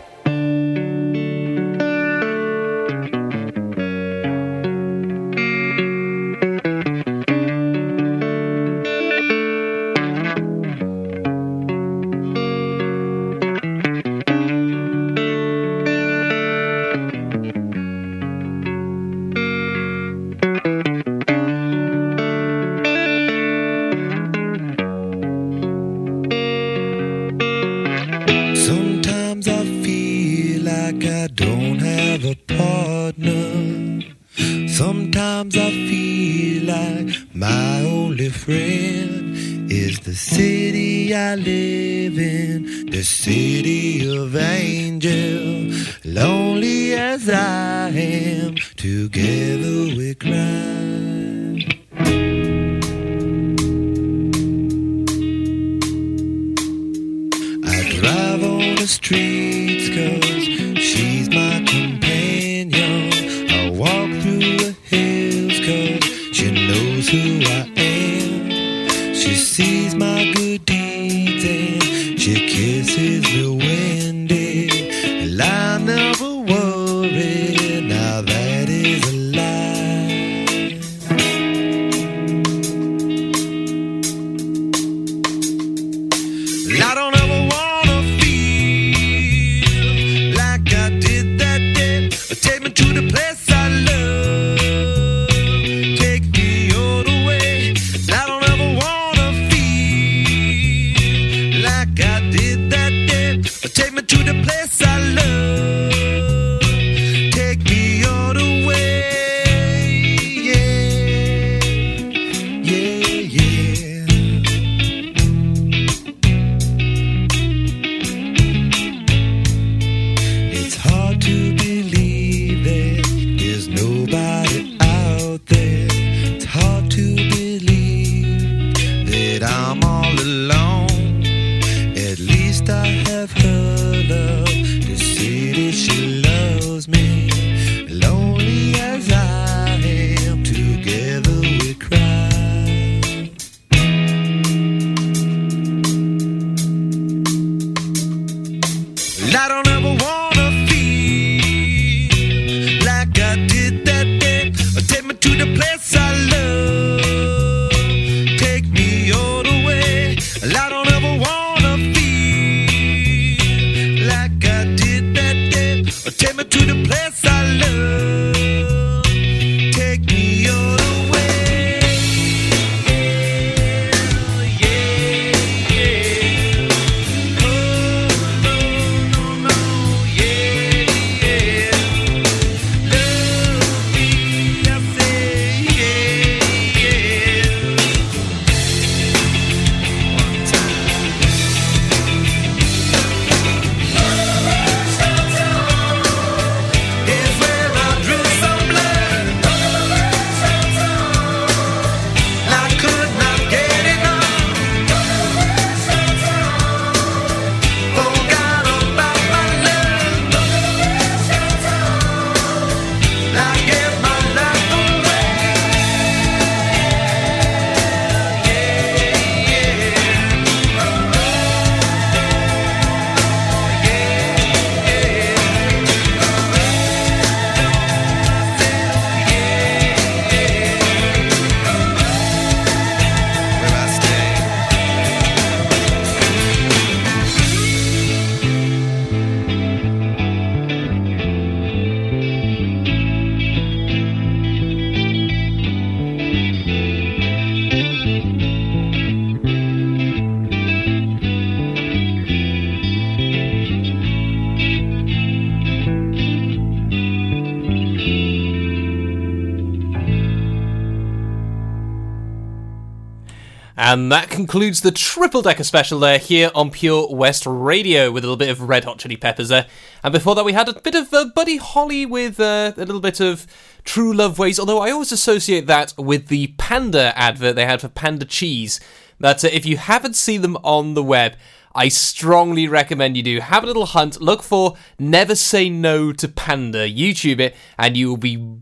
Concludes 264.51 264.81
the 264.81 264.91
triple 264.91 265.41
decker 265.41 265.63
special 265.63 265.97
there 265.97 266.17
here 266.17 266.51
on 266.53 266.69
Pure 266.69 267.15
West 267.15 267.45
Radio 267.45 268.11
with 268.11 268.25
a 268.25 268.27
little 268.27 268.35
bit 268.35 268.49
of 268.49 268.59
Red 268.59 268.83
Hot 268.83 268.99
Chili 268.99 269.15
Peppers 269.15 269.47
there. 269.47 269.65
And 270.03 270.11
before 270.11 270.35
that, 270.35 270.43
we 270.43 270.51
had 270.51 270.67
a 270.67 270.73
bit 270.73 270.93
of 270.93 271.13
uh, 271.13 271.29
Buddy 271.33 271.55
Holly 271.55 272.05
with 272.05 272.37
uh, 272.37 272.73
a 272.75 272.83
little 272.83 272.99
bit 272.99 273.21
of 273.21 273.47
True 273.85 274.11
Love 274.11 274.37
Ways, 274.37 274.59
although 274.59 274.79
I 274.79 274.91
always 274.91 275.13
associate 275.13 275.67
that 275.67 275.93
with 275.97 276.27
the 276.27 276.47
Panda 276.57 277.17
advert 277.17 277.55
they 277.55 277.65
had 277.65 277.79
for 277.79 277.87
Panda 277.87 278.25
Cheese. 278.25 278.81
That 279.21 279.41
uh, 279.45 279.47
if 279.53 279.65
you 279.65 279.77
haven't 279.77 280.17
seen 280.17 280.41
them 280.41 280.57
on 280.65 280.95
the 280.95 281.03
web, 281.03 281.37
I 281.73 281.87
strongly 281.87 282.67
recommend 282.67 283.15
you 283.15 283.23
do. 283.23 283.39
Have 283.39 283.63
a 283.63 283.67
little 283.67 283.85
hunt, 283.85 284.19
look 284.19 284.43
for 284.43 284.75
Never 284.99 285.35
Say 285.35 285.69
No 285.69 286.11
to 286.11 286.27
Panda, 286.27 286.89
YouTube 286.89 287.39
it, 287.39 287.55
and 287.77 287.95
you 287.95 288.09
will 288.09 288.17
be 288.17 288.57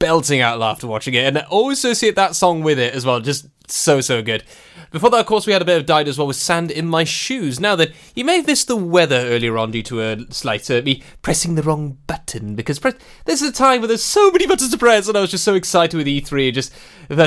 belting 0.00 0.40
out 0.40 0.58
laughter 0.58 0.88
watching 0.88 1.14
it, 1.14 1.24
and 1.24 1.38
I 1.38 1.42
always 1.42 1.78
associate 1.78 2.16
that 2.16 2.34
song 2.34 2.64
with 2.64 2.80
it 2.80 2.92
as 2.92 3.06
well. 3.06 3.20
Just 3.20 3.46
so 3.70 4.00
so 4.00 4.22
good. 4.22 4.44
Before 4.90 5.10
that, 5.10 5.20
of 5.20 5.26
course, 5.26 5.46
we 5.46 5.52
had 5.52 5.62
a 5.62 5.66
bit 5.66 5.78
of 5.78 5.86
Dido 5.86 6.08
as 6.08 6.18
well 6.18 6.26
with 6.26 6.36
sand 6.36 6.70
in 6.70 6.86
my 6.86 7.04
shoes. 7.04 7.60
Now 7.60 7.76
that 7.76 7.92
you 8.14 8.24
may 8.24 8.36
have 8.36 8.46
missed 8.46 8.68
the 8.68 8.76
weather 8.76 9.16
earlier 9.16 9.58
on 9.58 9.70
due 9.70 9.82
to 9.84 10.00
a 10.00 10.16
slight 10.30 10.70
uh, 10.70 10.80
me 10.82 11.02
pressing 11.20 11.54
the 11.54 11.62
wrong 11.62 11.98
button 12.06 12.54
because 12.54 12.78
pre- 12.78 12.92
this 13.24 13.42
is 13.42 13.50
a 13.50 13.52
time 13.52 13.80
where 13.80 13.88
there's 13.88 14.02
so 14.02 14.30
many 14.30 14.46
buttons 14.46 14.70
to 14.70 14.78
press, 14.78 15.08
and 15.08 15.16
I 15.16 15.20
was 15.20 15.30
just 15.30 15.44
so 15.44 15.54
excited 15.54 15.96
with 15.96 16.06
E3, 16.06 16.48
it 16.48 16.52
just 16.52 16.72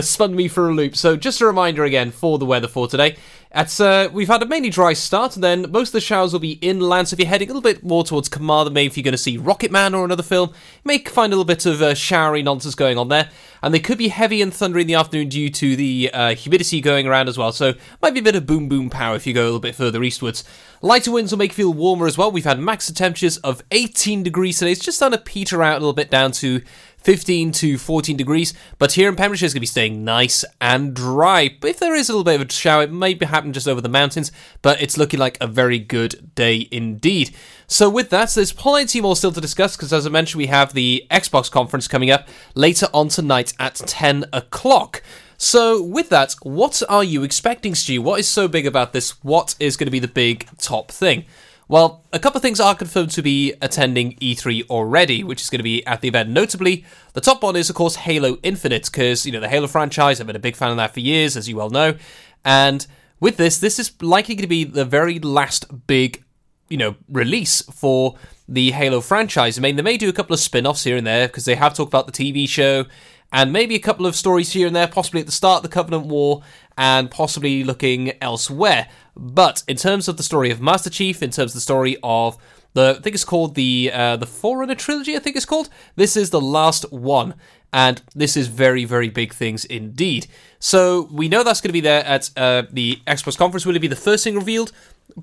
spun 0.01 0.36
me 0.36 0.47
for 0.47 0.69
a 0.69 0.73
loop. 0.73 0.95
So 0.95 1.15
just 1.15 1.41
a 1.41 1.45
reminder 1.45 1.84
again 1.84 2.12
for 2.12 2.38
the 2.38 2.45
weather 2.45 2.67
for 2.67 2.88
today. 2.88 3.17
It's, 3.54 3.82
uh, 3.82 4.08
we've 4.14 4.30
had 4.30 4.42
a 4.42 4.46
mainly 4.46 4.70
dry 4.70 4.94
start, 4.94 5.36
and 5.36 5.44
then 5.44 5.70
most 5.72 5.90
of 5.90 5.94
the 5.94 6.00
showers 6.00 6.32
will 6.32 6.40
be 6.40 6.54
inland. 6.62 7.10
So 7.10 7.16
if 7.16 7.20
you're 7.20 7.28
heading 7.28 7.50
a 7.50 7.54
little 7.54 7.62
bit 7.62 7.84
more 7.84 8.06
towards 8.06 8.30
Kamar, 8.30 8.70
maybe 8.70 8.88
if 8.88 8.96
you're 8.96 9.04
going 9.04 9.12
to 9.12 9.18
see 9.18 9.36
Rocket 9.36 9.72
Man 9.72 9.94
or 9.94 10.06
another 10.06 10.24
film, 10.24 10.52
you 10.52 10.56
may 10.86 11.00
find 11.00 11.34
a 11.34 11.36
little 11.36 11.44
bit 11.44 11.66
of 11.66 11.82
uh, 11.82 11.94
showery 11.94 12.44
nonsense 12.44 12.76
going 12.76 12.98
on 12.98 13.10
there. 13.10 13.30
And 13.62 13.74
they 13.74 13.80
could 13.80 13.98
be 13.98 14.08
heavy 14.08 14.42
and 14.42 14.54
thundery 14.54 14.82
in 14.82 14.88
the 14.88 14.96
afternoon 14.96 15.28
due 15.28 15.50
to 15.50 15.76
the 15.76 16.10
uh, 16.14 16.34
humidity 16.34 16.80
going 16.80 17.08
around 17.08 17.28
as 17.28 17.38
well. 17.38 17.52
So 17.52 17.74
might 18.02 18.14
be 18.14 18.22
a 18.22 18.24
bit 18.24 18.36
of 18.38 18.46
boom 18.46 18.70
boom 18.70 18.90
power 18.90 19.18
if 19.18 19.28
you 19.28 19.34
go 19.34 19.44
a 19.44 19.46
little 19.46 19.60
bit 19.60 19.76
further 19.76 20.02
eastwards. 20.02 20.46
Lighter 20.82 21.12
winds 21.12 21.32
will 21.32 21.38
make 21.38 21.52
you 21.52 21.56
feel 21.66 21.74
warmer 21.74 22.08
as 22.08 22.18
well. 22.18 22.32
We've 22.32 22.46
had 22.46 22.58
max 22.58 22.90
temperatures 22.90 23.38
of 23.38 23.62
18 23.70 24.24
degrees 24.24 24.60
today. 24.60 24.72
It's 24.72 24.84
just 24.84 24.98
starting 24.98 25.20
to 25.20 25.24
peter 25.24 25.62
out 25.62 25.74
a 25.74 25.80
little 25.80 25.94
bit 25.94 26.10
down 26.10 26.32
to 26.34 26.62
15 27.02 27.52
to 27.54 27.78
14 27.78 28.16
degrees, 28.16 28.54
but 28.78 28.94
here 28.94 29.10
in 29.10 29.16
Pembrokeshire 29.16 29.46
it's 29.46 29.54
going 29.54 29.60
to 29.60 29.62
be 29.62 29.68
staying 29.68 30.04
nice 30.04 30.46
and 30.60 30.94
dry. 30.94 31.58
If 31.64 31.80
there 31.80 31.96
is 31.96 32.10
a 32.10 32.14
little 32.14 32.24
bit 32.24 32.40
of 32.40 32.48
a 32.48 32.52
shower, 32.52 32.84
it 32.84 32.92
may 32.92 33.14
be 33.14 33.26
happening 33.26 33.54
just 33.54 33.68
over 33.68 33.82
the 33.82 33.90
mountains, 33.90 34.32
but 34.62 34.82
it's 34.82 34.98
looking 34.98 35.20
like 35.20 35.38
a 35.42 35.48
very 35.48 35.80
good 35.80 36.34
day 36.36 36.68
indeed. 36.72 37.36
So 37.68 37.90
with 37.90 38.10
that, 38.10 38.32
there's 38.32 38.54
plenty 38.54 39.02
more 39.02 39.16
still 39.16 39.32
to 39.32 39.42
discuss 39.42 39.76
because 39.76 39.94
as 39.94 40.06
I 40.06 40.10
mentioned, 40.10 40.40
we 40.40 40.48
have 40.48 40.74
the 40.74 41.06
Xbox 41.10 41.50
conference 41.50 41.88
coming 41.88 42.12
up 42.12 42.28
later 42.54 42.88
on 42.94 43.08
tonight 43.08 43.54
at 43.60 43.76
10 43.76 44.26
o'clock. 44.32 45.02
So, 45.44 45.82
with 45.82 46.10
that, 46.10 46.36
what 46.44 46.84
are 46.88 47.04
you 47.04 47.24
expecting, 47.24 47.74
Stu? 47.74 48.00
What 48.00 48.20
is 48.20 48.28
so 48.28 48.48
big 48.48 48.68
about 48.68 48.94
this? 48.94 49.24
What 49.24 49.56
is 49.60 49.76
going 49.76 49.88
to 49.88 49.92
be 49.92 49.98
the 49.98 50.08
big 50.08 50.48
top 50.60 50.92
thing? 50.92 51.26
Well, 51.72 52.04
a 52.12 52.20
couple 52.20 52.38
of 52.38 52.42
things 52.42 52.60
are 52.60 52.76
confirmed 52.76 53.12
to 53.12 53.22
be 53.22 53.54
attending 53.62 54.18
E3 54.18 54.70
already, 54.70 55.24
which 55.24 55.40
is 55.42 55.50
going 55.50 55.60
to 55.60 55.64
be 55.64 55.88
at 55.88 56.02
the 56.02 56.10
event. 56.10 56.30
Notably, 56.30 56.84
the 57.14 57.22
top 57.22 57.42
one 57.42 57.56
is, 57.56 57.70
of 57.70 57.78
course, 57.78 57.96
Halo 57.96 58.38
Infinite, 58.44 58.92
because, 58.92 59.26
you 59.26 59.32
know, 59.32 59.40
the 59.40 59.48
Halo 59.48 59.68
franchise, 59.68 60.20
I've 60.20 60.28
been 60.28 60.36
a 60.36 60.40
big 60.40 60.58
fan 60.58 60.72
of 60.72 60.76
that 60.76 60.94
for 60.94 61.00
years, 61.00 61.38
as 61.38 61.48
you 61.48 61.56
well 61.56 61.70
know. 61.70 61.96
And 62.44 62.86
with 63.22 63.38
this, 63.38 63.58
this 63.58 63.80
is 63.80 63.94
likely 64.02 64.36
going 64.36 64.42
to 64.42 64.50
be 64.50 64.66
the 64.66 64.84
very 64.84 65.20
last 65.20 65.88
big, 65.88 66.26
you 66.68 66.76
know, 66.76 66.98
release 67.08 67.62
for 67.62 68.16
the 68.50 68.72
Halo 68.72 69.00
franchise. 69.00 69.58
I 69.58 69.62
mean, 69.62 69.78
they 69.78 69.82
may 69.82 69.96
do 69.96 70.10
a 70.10 70.14
couple 70.14 70.34
of 70.34 70.42
spin 70.42 70.68
offs 70.68 70.84
here 70.84 70.98
and 70.98 71.08
there, 71.08 71.30
because 71.30 71.46
they 71.46 71.56
have 71.56 71.74
talked 71.74 71.90
about 71.90 72.06
the 72.06 72.12
TV 72.12 72.50
show 72.50 72.84
and 73.32 73.54
maybe 73.54 73.76
a 73.76 73.80
couple 73.80 74.06
of 74.06 74.15
stories 74.15 74.54
here 74.54 74.67
and 74.67 74.76
there, 74.76 74.88
possibly 74.88 75.22
at 75.22 75.26
the 75.26 75.32
start 75.32 75.58
of 75.58 75.63
the 75.63 75.74
Covenant 75.74 76.08
War, 76.08 76.44
and 76.78 77.10
possibly 77.10 77.63
looking 77.63 78.13
elsewhere. 78.22 78.88
But 79.15 79.63
in 79.67 79.78
terms 79.78 80.08
of 80.08 80.17
the 80.17 80.24
story 80.24 80.52
of 80.52 80.62
Master 80.62 80.89
Chief, 80.89 81.22
in 81.22 81.32
terms 81.32 81.52
of 81.52 81.56
the 81.56 81.62
story 81.62 81.98
of 82.04 82.38
the, 82.74 82.96
I 82.98 83.02
think 83.02 83.13
it's 83.13 83.26
called 83.26 83.56
the 83.56 83.91
uh, 83.94 84.17
the 84.17 84.26
Forerunner 84.26 84.76
trilogy. 84.76 85.15
I 85.15 85.20
think 85.20 85.36
it's 85.36 85.46
called. 85.46 85.70
This 85.96 86.15
is 86.15 86.30
the 86.30 86.41
last 86.41 86.91
one, 86.91 87.36
and 87.74 88.02
this 88.15 88.38
is 88.38 88.48
very 88.48 88.86
very 88.86 89.10
big 89.10 89.34
things 89.34 89.65
indeed. 89.65 90.28
So 90.60 91.10
we 91.12 91.28
know 91.28 91.44
that's 91.44 91.62
going 91.62 91.70
to 91.70 91.74
be 91.74 91.82
there 91.82 92.06
at 92.06 92.30
uh, 92.38 92.63
the 92.72 93.02
Xbox 93.08 93.38
conference. 93.38 93.65
Will 93.65 93.76
it 93.76 93.80
be 93.80 93.88
the 93.88 93.96
first 93.96 94.24
thing 94.24 94.36
revealed? 94.36 94.72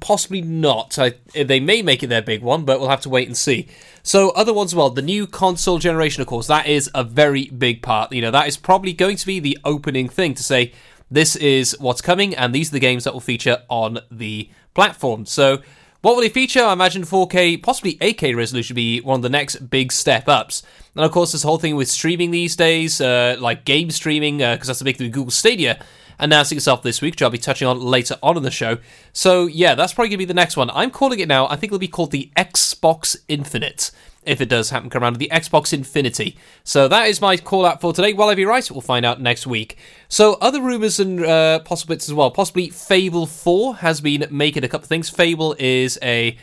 Possibly 0.00 0.40
not. 0.42 0.98
I, 0.98 1.14
they 1.34 1.60
may 1.60 1.82
make 1.82 2.02
it 2.02 2.08
their 2.08 2.22
big 2.22 2.42
one, 2.42 2.64
but 2.64 2.80
we'll 2.80 2.88
have 2.88 3.00
to 3.02 3.08
wait 3.08 3.28
and 3.28 3.36
see. 3.36 3.68
So 4.02 4.30
other 4.30 4.52
ones, 4.52 4.72
as 4.72 4.76
well, 4.76 4.90
the 4.90 5.02
new 5.02 5.26
console 5.26 5.78
generation, 5.78 6.20
of 6.20 6.26
course, 6.26 6.46
that 6.46 6.66
is 6.66 6.90
a 6.94 7.04
very 7.04 7.46
big 7.46 7.82
part. 7.82 8.12
You 8.12 8.22
know, 8.22 8.30
that 8.30 8.48
is 8.48 8.56
probably 8.56 8.92
going 8.92 9.16
to 9.16 9.26
be 9.26 9.40
the 9.40 9.58
opening 9.64 10.08
thing 10.08 10.34
to 10.34 10.42
say 10.42 10.72
this 11.10 11.36
is 11.36 11.76
what's 11.80 12.00
coming, 12.00 12.34
and 12.34 12.54
these 12.54 12.70
are 12.70 12.72
the 12.72 12.80
games 12.80 13.04
that 13.04 13.12
will 13.12 13.20
feature 13.20 13.62
on 13.68 14.00
the 14.10 14.50
platform. 14.74 15.26
So 15.26 15.62
what 16.00 16.14
will 16.14 16.22
they 16.22 16.28
feature? 16.28 16.62
I 16.62 16.72
imagine 16.72 17.02
4K, 17.02 17.60
possibly 17.62 17.96
8K 17.96 18.36
resolution 18.36 18.76
be 18.76 19.00
one 19.00 19.18
of 19.18 19.22
the 19.22 19.28
next 19.28 19.68
big 19.68 19.90
step 19.90 20.28
ups. 20.28 20.62
And 20.94 21.04
of 21.04 21.10
course, 21.10 21.32
this 21.32 21.42
whole 21.42 21.58
thing 21.58 21.74
with 21.74 21.88
streaming 21.88 22.30
these 22.30 22.54
days, 22.54 23.00
uh, 23.00 23.36
like 23.40 23.64
game 23.64 23.90
streaming, 23.90 24.38
because 24.38 24.68
that's 24.68 24.78
the 24.78 24.84
big 24.84 24.96
thing 24.96 25.08
with 25.08 25.14
Google 25.14 25.32
Stadia, 25.32 25.80
announcing 26.18 26.56
itself 26.58 26.82
this 26.82 27.00
week, 27.00 27.14
which 27.14 27.22
I'll 27.22 27.30
be 27.30 27.38
touching 27.38 27.68
on 27.68 27.80
later 27.80 28.16
on 28.22 28.36
in 28.36 28.42
the 28.42 28.50
show. 28.50 28.78
So 29.12 29.46
yeah, 29.46 29.74
that's 29.74 29.92
probably 29.92 30.10
going 30.10 30.18
to 30.18 30.18
be 30.18 30.24
the 30.26 30.34
next 30.34 30.56
one. 30.56 30.70
I'm 30.70 30.90
calling 30.90 31.20
it 31.20 31.28
now. 31.28 31.46
I 31.46 31.56
think 31.56 31.70
it'll 31.70 31.78
be 31.78 31.88
called 31.88 32.10
the 32.10 32.30
Xbox 32.36 33.16
Infinite. 33.28 33.90
If 34.24 34.42
it 34.42 34.50
does 34.50 34.70
happen 34.70 34.90
come 34.90 35.02
around, 35.02 35.16
the 35.16 35.30
Xbox 35.32 35.72
Infinity. 35.72 36.36
So 36.62 36.86
that 36.88 37.08
is 37.08 37.20
my 37.20 37.38
call 37.38 37.64
out 37.64 37.80
for 37.80 37.94
today. 37.94 38.12
Will 38.12 38.28
I 38.28 38.34
be 38.34 38.44
right? 38.44 38.70
We'll 38.70 38.82
find 38.82 39.06
out 39.06 39.22
next 39.22 39.46
week. 39.46 39.78
So 40.08 40.34
other 40.34 40.60
rumours 40.60 41.00
and 41.00 41.24
uh, 41.24 41.60
possible 41.60 41.94
bits 41.94 42.08
as 42.08 42.14
well. 42.14 42.30
Possibly 42.30 42.68
Fable 42.68 43.26
4 43.26 43.76
has 43.76 44.02
been 44.02 44.26
making 44.30 44.64
a 44.64 44.68
couple 44.68 44.84
of 44.84 44.88
things. 44.88 45.08
Fable 45.08 45.56
is 45.58 45.98
a 46.02 46.36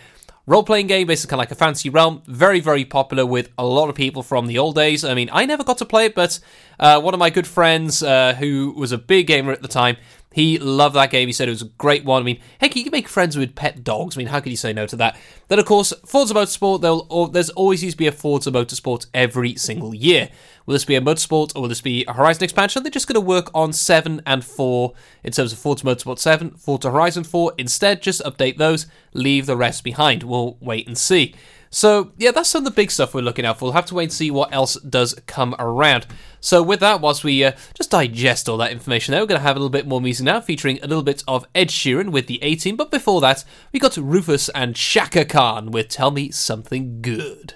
role 0.47 0.63
playing 0.63 0.87
game, 0.87 1.07
basically 1.07 1.31
kind 1.31 1.39
of 1.39 1.49
like 1.49 1.51
a 1.51 1.55
fantasy 1.55 1.89
realm. 1.89 2.21
Very, 2.27 2.59
very 2.59 2.85
popular 2.85 3.25
with 3.25 3.49
a 3.57 3.65
lot 3.65 3.89
of 3.89 3.95
people 3.95 4.23
from 4.23 4.47
the 4.47 4.57
old 4.57 4.75
days. 4.75 5.03
I 5.03 5.13
mean, 5.13 5.29
I 5.31 5.45
never 5.45 5.63
got 5.63 5.77
to 5.79 5.85
play 5.85 6.05
it, 6.05 6.15
but 6.15 6.39
uh, 6.79 7.01
one 7.01 7.13
of 7.13 7.19
my 7.19 7.29
good 7.29 7.47
friends 7.47 8.03
uh, 8.03 8.33
who 8.35 8.73
was 8.75 8.91
a 8.91 8.97
big 8.97 9.27
gamer 9.27 9.51
at 9.51 9.61
the 9.61 9.67
time. 9.67 9.97
He 10.33 10.59
loved 10.59 10.97
that 10.97 11.11
game. 11.11 11.29
He 11.29 11.31
said 11.31 11.47
it 11.47 11.51
was 11.51 11.61
a 11.61 11.69
great 11.77 12.03
one. 12.03 12.21
I 12.21 12.25
mean, 12.25 12.41
heck, 12.59 12.75
you 12.75 12.83
can 12.83 12.91
make 12.91 13.07
friends 13.07 13.37
with 13.37 13.55
pet 13.55 13.85
dogs. 13.85 14.17
I 14.17 14.19
mean, 14.19 14.27
how 14.27 14.41
could 14.41 14.51
you 14.51 14.57
say 14.57 14.73
no 14.73 14.85
to 14.85 14.97
that? 14.97 15.17
Then, 15.47 15.59
of 15.59 15.65
course, 15.65 15.93
Forza 16.05 16.33
Motorsport. 16.33 16.81
There'll, 16.81 17.27
there's 17.27 17.51
always 17.51 17.81
used 17.81 17.93
to 17.93 17.97
be 17.97 18.07
a 18.07 18.11
Forza 18.11 18.51
Motorsport 18.51 19.05
every 19.13 19.55
single 19.55 19.95
year. 19.95 20.27
Will 20.65 20.73
this 20.73 20.85
be 20.85 20.95
a 20.95 21.01
Motorsport 21.01 21.55
or 21.55 21.61
will 21.61 21.69
this 21.69 21.81
be 21.81 22.05
a 22.05 22.13
Horizon 22.13 22.43
expansion? 22.43 22.83
They're 22.83 22.89
just 22.89 23.07
going 23.07 23.15
to 23.15 23.21
work 23.21 23.51
on 23.53 23.71
7 23.71 24.21
and 24.25 24.43
4 24.43 24.93
in 25.23 25.31
terms 25.31 25.53
of 25.53 25.59
Forza 25.59 25.85
Motorsport 25.85 26.19
7, 26.19 26.51
Forza 26.51 26.89
Horizon 26.89 27.23
4. 27.23 27.53
Instead, 27.57 28.01
just 28.01 28.21
update 28.23 28.57
those, 28.57 28.87
leave 29.13 29.45
the 29.45 29.57
rest 29.57 29.83
behind. 29.83 30.23
We'll 30.23 30.57
wait 30.59 30.87
and 30.87 30.97
see. 30.97 31.35
So, 31.69 32.13
yeah, 32.17 32.31
that's 32.31 32.49
some 32.49 32.59
of 32.59 32.65
the 32.65 32.75
big 32.75 32.89
stuff 32.89 33.13
we're 33.13 33.21
looking 33.21 33.45
out 33.45 33.59
for. 33.59 33.65
We'll 33.65 33.73
have 33.73 33.85
to 33.87 33.95
wait 33.95 34.05
and 34.05 34.13
see 34.13 34.31
what 34.31 34.53
else 34.53 34.75
does 34.75 35.13
come 35.27 35.55
around. 35.59 36.07
So, 36.39 36.63
with 36.63 36.79
that, 36.79 37.01
whilst 37.01 37.25
we 37.25 37.43
uh, 37.43 37.51
just 37.73 37.91
digest 37.91 38.47
all 38.47 38.57
that 38.57 38.71
information 38.71 39.11
there, 39.11 39.21
we're 39.21 39.27
going 39.27 39.41
to 39.41 39.45
have 39.45 39.57
a 39.57 39.59
little 39.59 39.69
bit 39.69 39.85
more 39.85 39.99
music 39.99 40.23
now, 40.23 40.39
featuring 40.39 40.79
a 40.81 40.87
little 40.87 41.03
bit 41.03 41.21
of 41.27 41.45
Ed 41.53 41.69
Sheeran 41.69 42.11
with 42.11 42.27
the 42.27 42.41
A 42.41 42.55
Team. 42.55 42.77
But 42.77 42.91
before 42.91 43.19
that, 43.21 43.43
we 43.73 43.79
got 43.79 43.97
Rufus 43.97 44.47
and 44.49 44.73
Chaka 44.73 45.25
Khan 45.25 45.71
with 45.71 45.89
Tell 45.89 46.11
Me 46.11 46.31
Something 46.31 47.01
Good. 47.01 47.55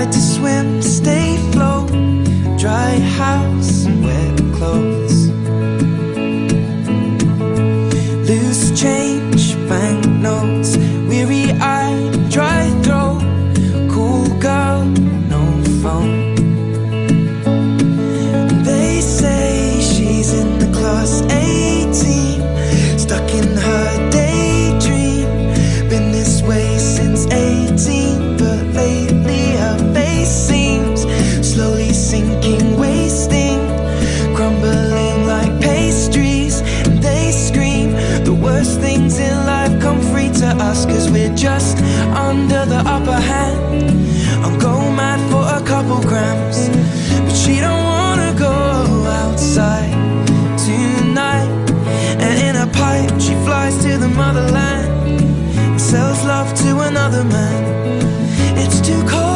tried 0.00 0.12
to 0.12 0.20
swim 0.20 0.80
to 0.80 0.88
stay 0.88 1.36
float. 1.52 1.90
Dry 2.58 2.98
house 3.18 3.84
and 3.84 4.02
wet 4.02 4.54
clothes. 4.54 5.09
us, 40.80 40.86
cause 40.86 41.10
we're 41.10 41.34
just 41.34 41.78
under 42.14 42.64
the 42.66 42.82
upper 42.86 43.20
hand. 43.20 43.90
I'll 44.44 44.58
go 44.58 44.90
mad 44.90 45.20
for 45.30 45.42
a 45.42 45.66
couple 45.66 46.00
grams, 46.00 46.68
but 47.24 47.34
she 47.34 47.60
don't 47.60 47.84
wanna 47.84 48.34
go 48.38 48.52
outside 49.22 49.92
tonight. 50.58 51.50
And 52.24 52.34
in 52.48 52.56
a 52.56 52.66
pipe, 52.72 53.20
she 53.20 53.34
flies 53.46 53.76
to 53.84 53.98
the 53.98 54.08
motherland 54.08 55.20
and 55.58 55.80
sells 55.80 56.24
love 56.24 56.54
to 56.62 56.80
another 56.80 57.24
man. 57.24 57.62
It's 58.56 58.80
too 58.80 59.02
cold. 59.08 59.29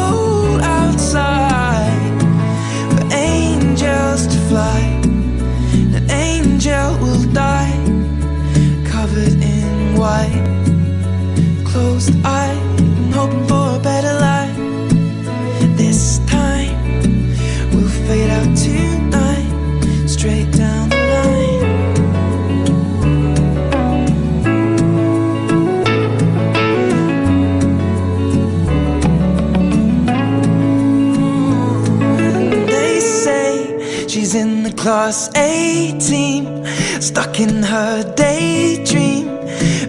A 34.87 35.97
team, 35.99 36.63
stuck 37.01 37.39
in 37.39 37.63
her 37.63 38.03
daydream. 38.13 39.25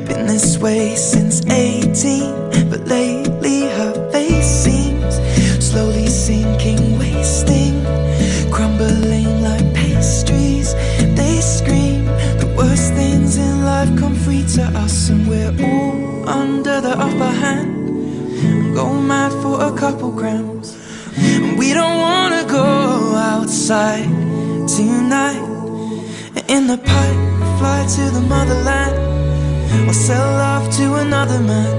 Been 0.07 0.27
this 0.27 0.57
way 0.57 0.95
since 0.97 1.45
18, 1.45 2.71
but 2.71 2.81
lately 2.89 3.69
her 3.69 4.11
face 4.11 4.47
seems 4.47 5.17
slowly 5.63 6.07
sinking, 6.07 6.99
wasting, 6.99 7.85
crumbling 8.51 9.43
like 9.43 9.75
pastries. 9.75 10.73
They 11.15 11.43
scream 11.43 12.07
the 12.41 12.51
worst 12.57 12.95
things 12.95 13.37
in 13.37 13.67
life 13.67 13.95
come 13.99 14.15
free 14.15 14.47
to 14.55 14.63
us, 14.79 15.11
and 15.11 15.29
we're 15.29 15.55
all 15.63 16.27
under 16.27 16.81
the 16.81 16.97
upper 16.99 17.33
hand. 17.43 18.75
Go 18.75 18.95
mad 18.95 19.33
for 19.43 19.61
a 19.61 19.77
couple 19.77 20.11
grams. 20.11 20.75
And 21.19 21.59
We 21.59 21.75
don't 21.75 21.99
wanna 21.99 22.45
go 22.49 22.65
outside 23.15 24.26
tonight. 24.77 25.41
In 26.49 26.67
the 26.67 26.77
pipe, 26.77 27.59
fly 27.59 27.87
to 27.97 28.11
the 28.11 28.21
motherland 28.21 29.89
or 29.89 29.95
sell 29.95 30.35
off 30.53 30.71
to 30.77 30.97
another 30.97 31.41
man. 31.41 31.75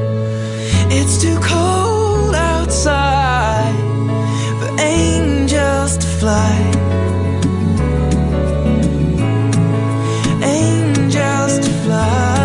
It's 0.90 1.22
too 1.22 1.38
cold 1.40 2.34
outside 2.34 3.76
for 4.60 4.82
angels 4.82 5.98
to 5.98 6.08
fly. 6.20 6.56
Angels 10.42 11.60
to 11.60 11.72
fly. 11.84 12.37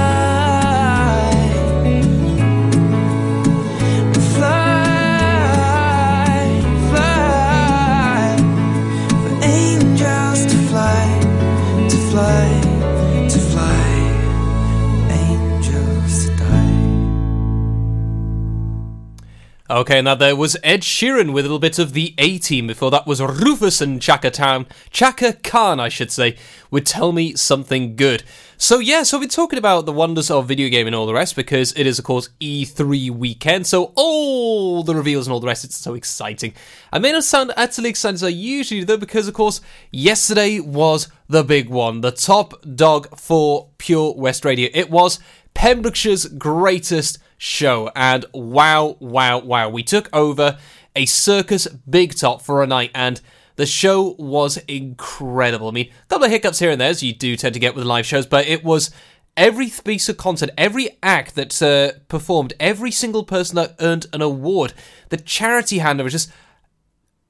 Okay, 19.73 20.03
now 20.03 20.15
there 20.15 20.37
was 20.37 20.55
Ed 20.63 20.83
Sheeran 20.83 21.33
with 21.33 21.47
a 21.47 21.49
little 21.49 21.59
bit 21.59 21.79
of 21.79 21.95
the 21.95 22.15
A 22.19 22.37
Team. 22.37 22.67
Before 22.67 22.91
that 22.91 23.07
was 23.07 23.23
Rufus 23.23 23.81
and 23.81 24.03
Chaka 24.03 24.31
Town, 24.31 24.67
Chaka 24.91 25.33
Khan, 25.33 25.81
I 25.81 25.89
should 25.89 26.11
say, 26.11 26.37
would 26.71 26.85
tell 26.85 27.11
me 27.11 27.35
something 27.37 27.97
good. 27.97 28.23
So 28.59 28.81
yeah, 28.81 29.03
so 29.03 29.19
we're 29.19 29.29
talking 29.29 29.59
about 29.59 29.87
the 29.87 29.93
wonders 29.93 30.31
of 30.31 30.47
video 30.47 30.69
game 30.69 30.87
and 30.87 30.95
all 30.95 31.07
the 31.07 31.15
rest 31.15 31.37
because 31.37 31.73
it 31.73 31.87
is 31.87 31.99
of 31.99 32.05
course 32.05 32.29
E3 32.39 33.13
weekend. 33.13 33.67
So 33.67 33.95
all 33.97 34.83
the 34.83 34.95
reveals 34.95 35.27
and 35.27 35.33
all 35.33 35.41
the 35.41 35.47
rest, 35.47 35.65
it's 35.65 35.79
so 35.79 35.95
exciting. 35.95 36.53
I 36.93 36.99
may 36.99 37.11
not 37.11 37.25
sound 37.25 37.55
utterly 37.57 37.89
excited 37.89 38.17
as 38.17 38.25
I 38.25 38.29
usually 38.29 38.81
do 38.81 38.87
though 38.87 38.99
because 38.99 39.27
of 39.27 39.33
course 39.33 39.63
yesterday 39.91 40.61
was 40.61 41.09
the 41.31 41.45
big 41.45 41.71
one, 41.71 42.03
the 42.03 42.13
top 42.13 42.63
dog 42.75 43.19
for 43.19 43.71
Pure 43.79 44.17
West 44.19 44.45
Radio. 44.45 44.69
It 44.75 44.91
was 44.91 45.19
Pembrokeshire's 45.55 46.27
greatest 46.27 47.19
show. 47.43 47.91
And 47.97 48.25
wow, 48.33 48.97
wow, 49.01 49.39
wow. 49.39 49.69
We 49.69 49.83
took 49.83 50.09
over 50.13 50.59
a 50.95 51.07
circus 51.07 51.67
big 51.67 52.15
top 52.15 52.41
for 52.41 52.63
a 52.63 52.67
night 52.69 52.93
and 52.95 53.21
the 53.57 53.67
show 53.67 54.15
was 54.17 54.59
incredible. 54.69 55.69
I 55.69 55.73
mean, 55.73 55.91
a 55.91 56.07
couple 56.07 56.27
of 56.27 56.31
hiccups 56.31 56.61
here 56.61 56.71
and 56.71 56.81
there, 56.81 56.89
as 56.89 57.03
you 57.03 57.13
do 57.13 57.37
tend 57.37 57.55
to 57.55 57.61
get 57.61 57.75
with 57.75 57.85
live 57.85 58.07
shows, 58.07 58.27
but 58.27 58.47
it 58.47 58.63
was 58.63 58.93
every 59.37 59.71
piece 59.85 60.09
of 60.09 60.17
content, 60.17 60.53
every 60.57 60.91
act 61.03 61.35
that 61.35 61.61
uh, 61.61 61.99
performed, 62.07 62.53
every 62.61 62.93
single 62.93 63.25
person 63.25 63.57
that 63.57 63.75
earned 63.81 64.07
an 64.13 64.23
award, 64.23 64.73
the 65.09 65.17
charity 65.17 65.81
handover, 65.81 66.05
was 66.05 66.13
just 66.13 66.33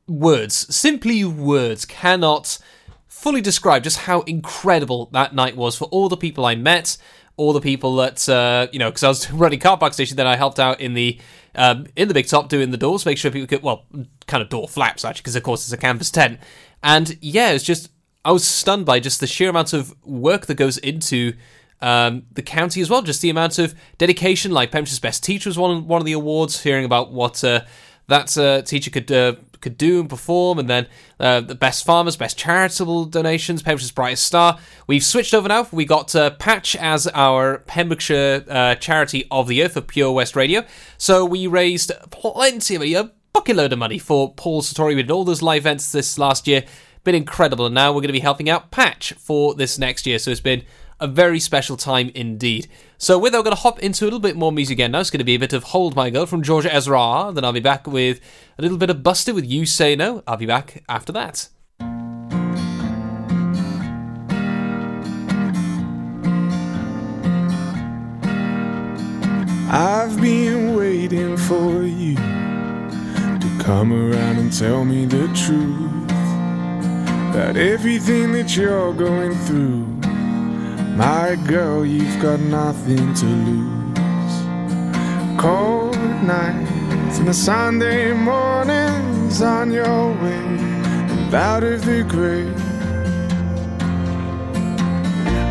words, 0.07 0.75
simply 0.75 1.25
words, 1.25 1.87
cannot 1.87 2.59
fully 3.09 3.41
describe 3.41 3.83
just 3.83 4.01
how 4.01 4.21
incredible 4.23 5.09
that 5.13 5.35
night 5.35 5.57
was 5.57 5.75
for 5.75 5.87
all 5.87 6.11
the 6.11 6.17
people 6.19 6.45
I 6.45 6.55
met, 6.55 6.99
all 7.43 7.53
the 7.53 7.61
people 7.61 7.97
that 7.97 8.29
uh, 8.29 8.69
you 8.73 8.79
know, 8.79 8.89
because 8.89 9.03
I 9.03 9.09
was 9.09 9.31
running 9.33 9.59
car 9.59 9.77
park 9.77 9.93
station, 9.95 10.17
then 10.17 10.27
I 10.27 10.37
helped 10.37 10.61
out 10.61 10.81
in 10.81 10.95
the 10.95 11.19
um, 11.55 11.87
in 11.97 12.09
the 12.09 12.15
big 12.15 12.29
top 12.29 12.49
doing 12.49 12.71
the 12.71 12.77
doors, 12.77 13.05
make 13.05 13.19
sure 13.19 13.31
people 13.31 13.49
could 13.49 13.63
well, 13.63 13.85
kind 14.27 14.43
of 14.43 14.49
door 14.49 14.69
flaps 14.69 15.05
actually, 15.05 15.23
because 15.23 15.37
of 15.37 15.43
course 15.43 15.65
it's 15.65 15.73
a 15.73 15.77
canvas 15.77 16.11
tent, 16.11 16.39
and 16.83 17.19
yeah, 17.21 17.51
it's 17.51 17.65
just 17.65 17.91
I 18.25 18.31
was 18.33 18.47
stunned 18.47 18.87
by 18.87 19.01
just 19.01 19.21
the 19.21 19.27
sheer 19.27 19.51
amount 19.51 19.73
of 19.73 19.95
work 20.05 20.47
that 20.47 20.55
goes 20.55 20.79
into. 20.79 21.35
Um, 21.85 22.27
the 22.31 22.43
county 22.43 22.81
as 22.81 22.89
well, 22.89 23.03
just 23.03 23.23
the 23.23 23.31
amount 23.31 23.59
of 23.59 23.75
dedication. 23.99 24.53
Like 24.53 24.71
Pembrokeshire's 24.71 25.01
best 25.01 25.25
teacher 25.25 25.49
was 25.51 25.59
one 25.59 25.89
one 25.89 26.01
of 26.01 26.07
the 26.07 26.13
awards. 26.13 26.63
Hearing 26.63 26.85
about 26.85 27.11
what 27.11 27.43
uh, 27.43 27.63
that 28.07 28.39
uh, 28.39 28.63
teacher 28.63 28.89
could 28.89 29.11
uh, 29.11 29.35
could 29.63 29.79
do 29.79 30.01
and 30.01 30.11
perform, 30.11 30.59
and 30.59 30.69
then 30.69 30.87
uh, 31.19 31.41
the 31.41 31.55
best 31.55 31.87
farmers, 31.87 32.17
best 32.17 32.37
charitable 32.37 33.07
donations, 33.07 33.63
Pembrokeshire's 33.63 33.93
brightest 33.93 34.27
star. 34.27 34.59
We've 34.87 35.05
switched 35.05 35.33
over 35.33 35.49
now. 35.49 35.67
We 35.73 35.87
got 35.87 36.15
uh, 36.15 36.31
Patch 36.31 36.77
as 36.77 37.07
our 37.07 37.59
Pembrokeshire 37.59 38.45
uh, 38.49 38.75
charity 38.75 39.27
of 39.31 39.49
the 39.49 39.55
year 39.55 39.69
for 39.71 39.81
Pure 39.81 40.13
West 40.13 40.37
Radio. 40.37 40.65
So 40.99 41.25
we 41.25 41.47
raised 41.47 41.93
plenty 42.11 42.75
of 42.75 42.83
a 42.83 43.11
bucket 43.33 43.57
load 43.57 43.73
of 43.73 43.79
money 43.79 43.99
for 43.99 44.35
Paul 44.35 44.61
Sartori. 44.61 44.95
We 44.95 45.03
did 45.03 45.11
all 45.11 45.25
those 45.25 45.43
live 45.43 45.63
events 45.63 45.93
this 45.93 46.19
last 46.19 46.47
year. 46.47 46.65
Been 47.05 47.15
incredible, 47.15 47.67
and 47.67 47.75
now 47.75 47.91
we're 47.91 48.01
going 48.01 48.09
to 48.09 48.13
be 48.13 48.21
helping 48.21 48.49
out 48.51 48.71
Patch 48.71 49.13
for 49.15 49.55
this 49.55 49.79
next 49.79 50.07
year. 50.07 50.19
So 50.19 50.31
it's 50.31 50.41
been 50.41 50.63
a 51.03 51.07
very 51.09 51.41
special 51.41 51.77
time 51.77 52.13
indeed. 52.15 52.69
So 52.97 53.19
with 53.19 53.33
that, 53.33 53.39
we're 53.41 53.45
going 53.45 53.57
to 53.57 53.63
hop 53.63 53.81
into 53.81 54.05
a 54.05 54.07
little 54.07 54.21
bit 54.21 54.37
more 54.37 54.53
music 54.53 54.75
again 54.75 54.93
now. 54.93 55.01
It's 55.01 55.11
going 55.11 55.19
to 55.19 55.25
be 55.25 55.35
a 55.35 55.39
bit 55.39 55.53
of 55.53 55.65
Hold 55.65 55.97
My 55.97 56.11
Girl 56.11 56.27
from 56.27 56.43
George 56.43 56.65
Ezra. 56.65 57.33
Then 57.35 57.45
I'll 57.45 57.53
be 57.53 57.59
back 57.61 57.89
with 57.89 58.21
a 58.57 58.63
little 58.63 58.79
bit 58.79 58.89
of 58.89 59.03
Busted 59.03 59.35
with 59.35 59.45
You 59.45 59.67
Say 59.67 59.97
No. 59.97 60.23
I'll 60.29 60.37
be 60.37 60.47
back 60.47 60.85
after 60.89 61.13
that. 61.13 61.49
I've 69.75 70.21
been 70.21 70.77
waiting 70.77 71.37
for 71.37 71.83
you 71.83 72.15
to 72.15 73.59
come 73.65 73.93
around 73.93 74.39
and 74.39 74.53
tell 74.53 74.85
me 74.85 75.07
the 75.07 75.27
truth 75.35 76.05
about 77.31 77.57
everything 77.57 78.33
that 78.33 78.57
you're 78.57 78.93
going 78.93 79.35
through. 79.47 79.92
My 81.03 81.35
girl, 81.35 81.85
you've 81.85 82.23
got 82.23 82.39
nothing 82.39 83.13
to 83.13 83.27
lose. 83.27 84.39
Cold 85.37 85.97
nights 86.23 87.19
and 87.19 87.27
the 87.27 87.35
Sunday 87.35 88.13
mornings 88.13 89.43
on 89.43 89.73
your 89.73 90.13
way 90.23 90.45
and 91.13 91.35
out 91.35 91.65
of 91.65 91.85
the 91.85 92.05
grave. 92.05 92.57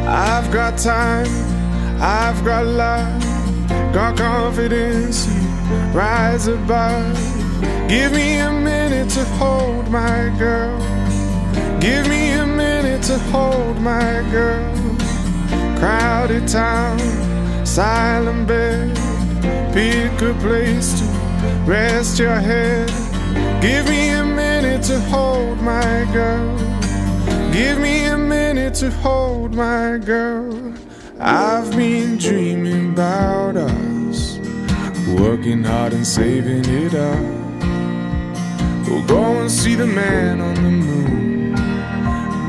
I've 0.07 0.49
got 0.53 0.77
time, 0.77 1.27
I've 2.01 2.45
got 2.45 2.65
love, 2.65 3.21
got 3.93 4.15
confidence. 4.17 5.27
You 5.27 5.77
rise 5.91 6.47
above. 6.47 7.13
Give 7.89 8.13
me 8.13 8.37
a 8.37 8.53
minute 8.53 9.09
to 9.15 9.25
hold 9.35 9.89
my 9.89 10.33
girl. 10.39 10.79
Give 11.81 12.07
me 12.07 12.31
a 12.31 12.47
minute 12.47 13.03
to 13.03 13.19
hold 13.33 13.81
my 13.81 14.25
girl. 14.31 14.90
Crowded 15.81 16.47
town, 16.47 16.99
silent 17.65 18.47
bed. 18.47 18.95
Pick 19.73 20.11
a 20.11 20.15
good 20.19 20.39
place 20.39 20.99
to 20.99 21.05
rest 21.65 22.19
your 22.19 22.35
head. 22.35 22.87
Give 23.63 23.89
me 23.89 24.09
a 24.09 24.23
minute 24.23 24.83
to 24.83 24.99
hold 24.99 25.59
my 25.61 26.07
girl. 26.13 26.55
Give 27.51 27.79
me 27.79 28.05
a 28.05 28.15
minute 28.15 28.75
to 28.75 28.91
hold 28.91 29.55
my 29.55 29.97
girl. 29.97 30.71
I've 31.19 31.75
been 31.75 32.19
dreaming 32.19 32.91
about 32.91 33.57
us, 33.57 34.37
working 35.17 35.63
hard 35.63 35.93
and 35.93 36.05
saving 36.05 36.63
it 36.63 36.93
up. 36.93 37.19
We'll 38.87 39.07
go 39.07 39.39
and 39.41 39.49
see 39.49 39.73
the 39.73 39.87
man 39.87 40.41
on 40.41 40.53
the 40.53 40.61
moon. 40.61 41.51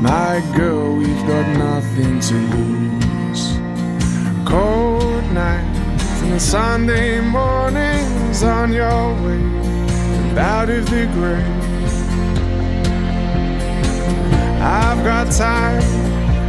My 0.03 0.39
girl, 0.55 0.97
we've 0.97 1.25
got 1.25 1.47
nothing 1.57 2.19
to 2.19 2.35
lose. 2.35 3.02
Cold 4.53 5.25
nights 5.33 6.21
and 6.21 6.33
the 6.33 6.39
Sunday 6.39 7.19
mornings 7.21 8.43
on 8.43 8.71
your 8.71 9.07
way 9.23 9.41
out 10.37 10.69
of 10.69 10.87
the 10.91 11.07
grave. 11.15 11.63
I've 14.61 15.03
got 15.03 15.31
time, 15.31 15.81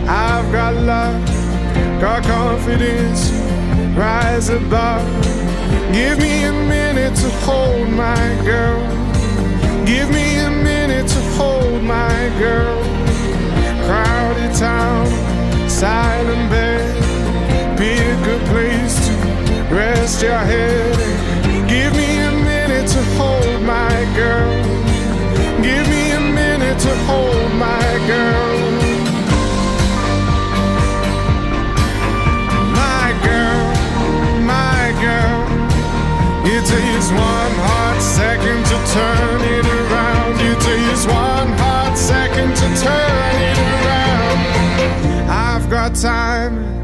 I've 0.07 0.52
got 0.52 0.74
love, 0.74 1.18
got 1.98 2.24
confidence, 2.24 3.30
rise 3.96 4.50
above. 4.50 5.09
Give 5.90 6.18
me 6.18 6.44
a 6.44 6.52
minute 6.52 7.16
to 7.16 7.30
hold 7.46 7.88
my 7.88 8.22
girl. 8.44 8.84
Give 9.86 10.11
me 10.11 10.40
a 10.40 10.50
minute 10.50 11.09
to 11.09 11.20
hold 11.38 11.82
my 11.82 12.30
girl. 12.38 12.84
Crowded 13.86 14.55
town, 14.57 15.07
silent 15.70 16.50
bed 16.50 16.84
be 17.77 17.91
a 17.91 18.16
good 18.25 18.41
place 18.47 18.95
to 19.07 19.12
rest 19.75 20.22
your 20.22 20.39
head. 20.39 20.95
Give 21.68 21.93
me 21.93 22.18
a 22.18 22.31
minute 22.31 22.89
to 22.89 23.03
hold 23.16 23.62
my 23.62 23.95
girl. 24.14 24.53
Give 25.61 25.87
me 25.89 26.12
a 26.12 26.20
minute 26.20 26.79
to 26.81 26.95
hold 27.09 27.53
my 27.55 27.91
girl. 28.07 28.55
My 32.79 33.07
girl, 33.27 33.64
my 34.47 34.95
girl. 35.03 35.43
It 36.47 36.62
takes 36.66 37.09
one 37.11 37.55
hot 37.66 37.99
second 38.01 38.62
to 38.70 38.77
turn 38.95 39.41
it 39.57 39.66
around. 39.66 40.35
It 40.41 40.61
takes 40.61 41.07
one 41.07 41.51
hot 41.59 41.97
second 41.97 42.55
to 42.55 42.66
turn 42.85 43.37
it 43.51 43.59
around. 43.75 44.39
I've 45.29 45.68
got 45.68 45.95
time 45.97 46.84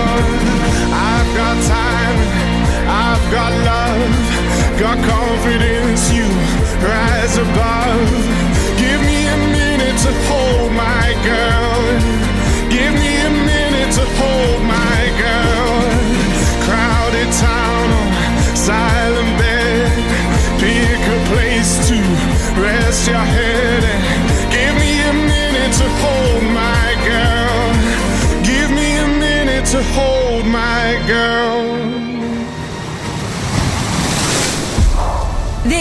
Got 4.81 4.97
confidence. 4.97 6.11
You 6.11 6.23
rise 6.83 7.37
above. 7.37 8.30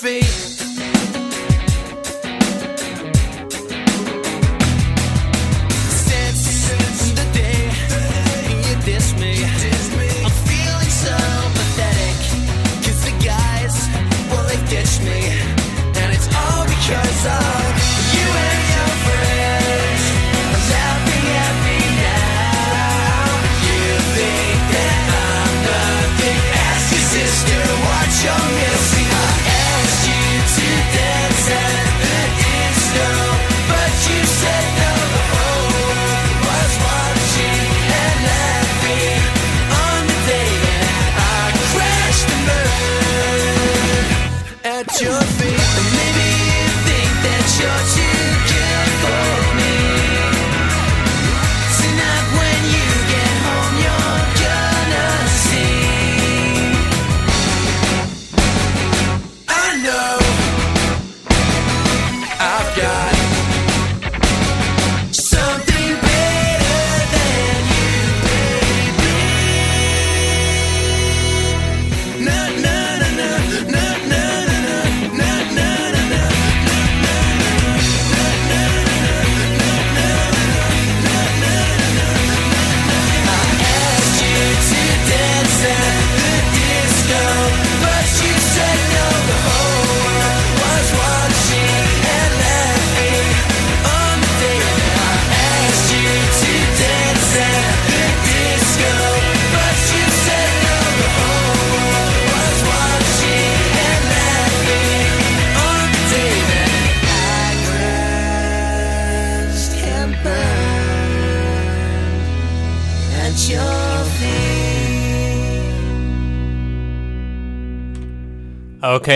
Feet. 0.00 0.39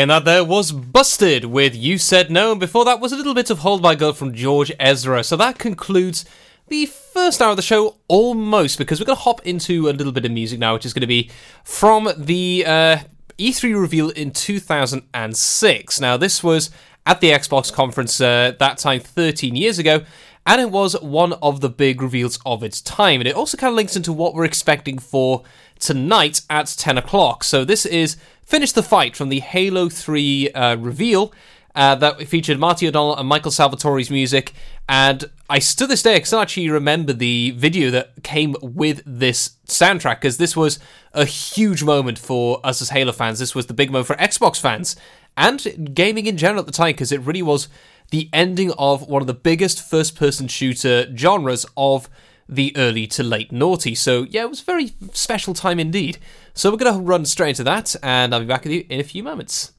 And 0.05 0.11
that 0.11 0.27
there 0.27 0.45
was 0.45 0.71
Busted 0.71 1.47
with 1.47 1.75
You 1.75 1.97
Said 1.97 2.31
No, 2.31 2.51
and 2.51 2.61
before 2.61 2.85
that 2.85 3.01
was 3.01 3.11
a 3.11 3.17
little 3.17 3.33
bit 3.33 3.49
of 3.49 3.61
Hold 3.61 3.81
My 3.81 3.95
Girl 3.95 4.13
from 4.13 4.35
George 4.35 4.71
Ezra. 4.79 5.25
So 5.25 5.35
that 5.39 5.59
concludes 5.59 6.27
the 6.69 6.85
first 6.85 7.41
hour 7.41 7.53
of 7.53 7.57
the 7.57 7.63
show 7.63 7.97
almost, 8.07 8.77
because 8.77 9.01
we're 9.01 9.07
going 9.07 9.17
to 9.17 9.23
hop 9.23 9.41
into 9.47 9.89
a 9.89 9.93
little 9.97 10.13
bit 10.13 10.27
of 10.27 10.31
music 10.31 10.59
now, 10.59 10.75
which 10.75 10.85
is 10.85 10.93
going 10.93 11.01
to 11.01 11.07
be 11.07 11.31
from 11.65 12.11
the 12.19 12.65
uh, 12.67 12.99
E3 13.39 13.81
reveal 13.81 14.11
in 14.11 14.31
2006. 14.31 16.01
Now, 16.03 16.19
this 16.19 16.45
was 16.45 16.71
at 17.07 17.23
the 17.23 17.31
Xbox 17.31 17.73
conference 17.73 18.21
uh, 18.21 18.53
that 18.59 18.77
time 18.77 19.01
13 19.01 19.57
years 19.57 19.79
ago, 19.79 20.05
and 20.45 20.61
it 20.61 20.71
was 20.71 21.01
one 21.01 21.33
of 21.33 21.63
the 21.63 21.71
big 21.71 22.03
reveals 22.03 22.39
of 22.45 22.63
its 22.63 22.83
time. 22.83 23.23
And 23.23 23.27
it 23.27 23.35
also 23.35 23.57
kind 23.57 23.71
of 23.71 23.77
links 23.77 23.97
into 23.97 24.13
what 24.13 24.35
we're 24.35 24.45
expecting 24.45 24.99
for 24.99 25.45
tonight 25.85 26.41
at 26.49 26.67
10 26.67 26.97
o'clock. 26.97 27.45
So 27.45 27.63
this 27.65 27.85
is 27.85 28.17
Finish 28.43 28.73
the 28.73 28.83
Fight 28.83 29.15
from 29.15 29.29
the 29.29 29.41
Halo 29.41 29.89
3 29.91 30.51
uh, 30.51 30.77
reveal. 30.77 31.33
Uh, 31.75 31.95
that 31.97 32.29
featured 32.29 32.57
Marty 32.57 32.87
O'Donnell 32.87 33.17
and 33.17 33.29
Michael 33.29 33.51
Salvatori's 33.51 34.09
music, 34.09 34.53
and 34.89 35.25
I 35.51 35.59
to 35.59 35.89
this 35.89 36.05
day 36.05 36.15
I 36.15 36.21
can 36.21 36.39
actually 36.39 36.71
remember 36.71 37.13
the 37.13 37.51
video 37.51 37.91
that 37.91 38.23
came 38.23 38.55
with 38.63 39.03
this 39.05 39.57
soundtrack 39.67 40.21
because 40.21 40.37
this 40.37 40.57
was 40.57 40.79
a 41.13 41.25
huge 41.25 41.83
moment 41.83 42.17
for 42.17 42.61
us 42.63 42.81
as 42.81 42.91
Halo 42.91 43.11
fans. 43.11 43.41
This 43.41 43.57
was 43.57 43.67
the 43.67 43.75
big 43.75 43.91
moment 43.91 44.07
for 44.07 44.15
Xbox 44.15 44.61
fans 44.61 44.95
and 45.37 45.93
gaming 45.95 46.27
in 46.27 46.37
general 46.37 46.61
at 46.61 46.67
the 46.67 46.73
time 46.73 46.93
because 46.93 47.11
it 47.11 47.21
really 47.23 47.43
was 47.43 47.67
the 48.11 48.29
ending 48.33 48.71
of 48.79 49.09
one 49.09 49.21
of 49.21 49.27
the 49.27 49.35
biggest 49.35 49.83
first-person 49.83 50.47
shooter 50.47 51.13
genres 51.17 51.67
of 51.77 52.09
the 52.49 52.77
early 52.77 53.07
to 53.09 53.23
late 53.23 53.53
naughty. 53.53 53.95
So 53.95 54.23
yeah, 54.25 54.43
it 54.43 54.51
was 54.51 54.63
a 54.63 54.65
very 54.65 54.95
special 55.13 55.55
time 55.55 55.79
indeed. 55.79 56.19
So 56.55 56.71
we're 56.71 56.79
gonna 56.79 56.99
run 56.99 57.27
straight 57.27 57.51
into 57.51 57.65
that, 57.65 57.95
and 58.03 58.35
I'll 58.35 58.41
be 58.41 58.47
back 58.47 58.65
with 58.65 58.73
you 58.73 58.87
in 58.89 59.01
a 59.01 59.05
few 59.05 59.23
moments. 59.23 59.74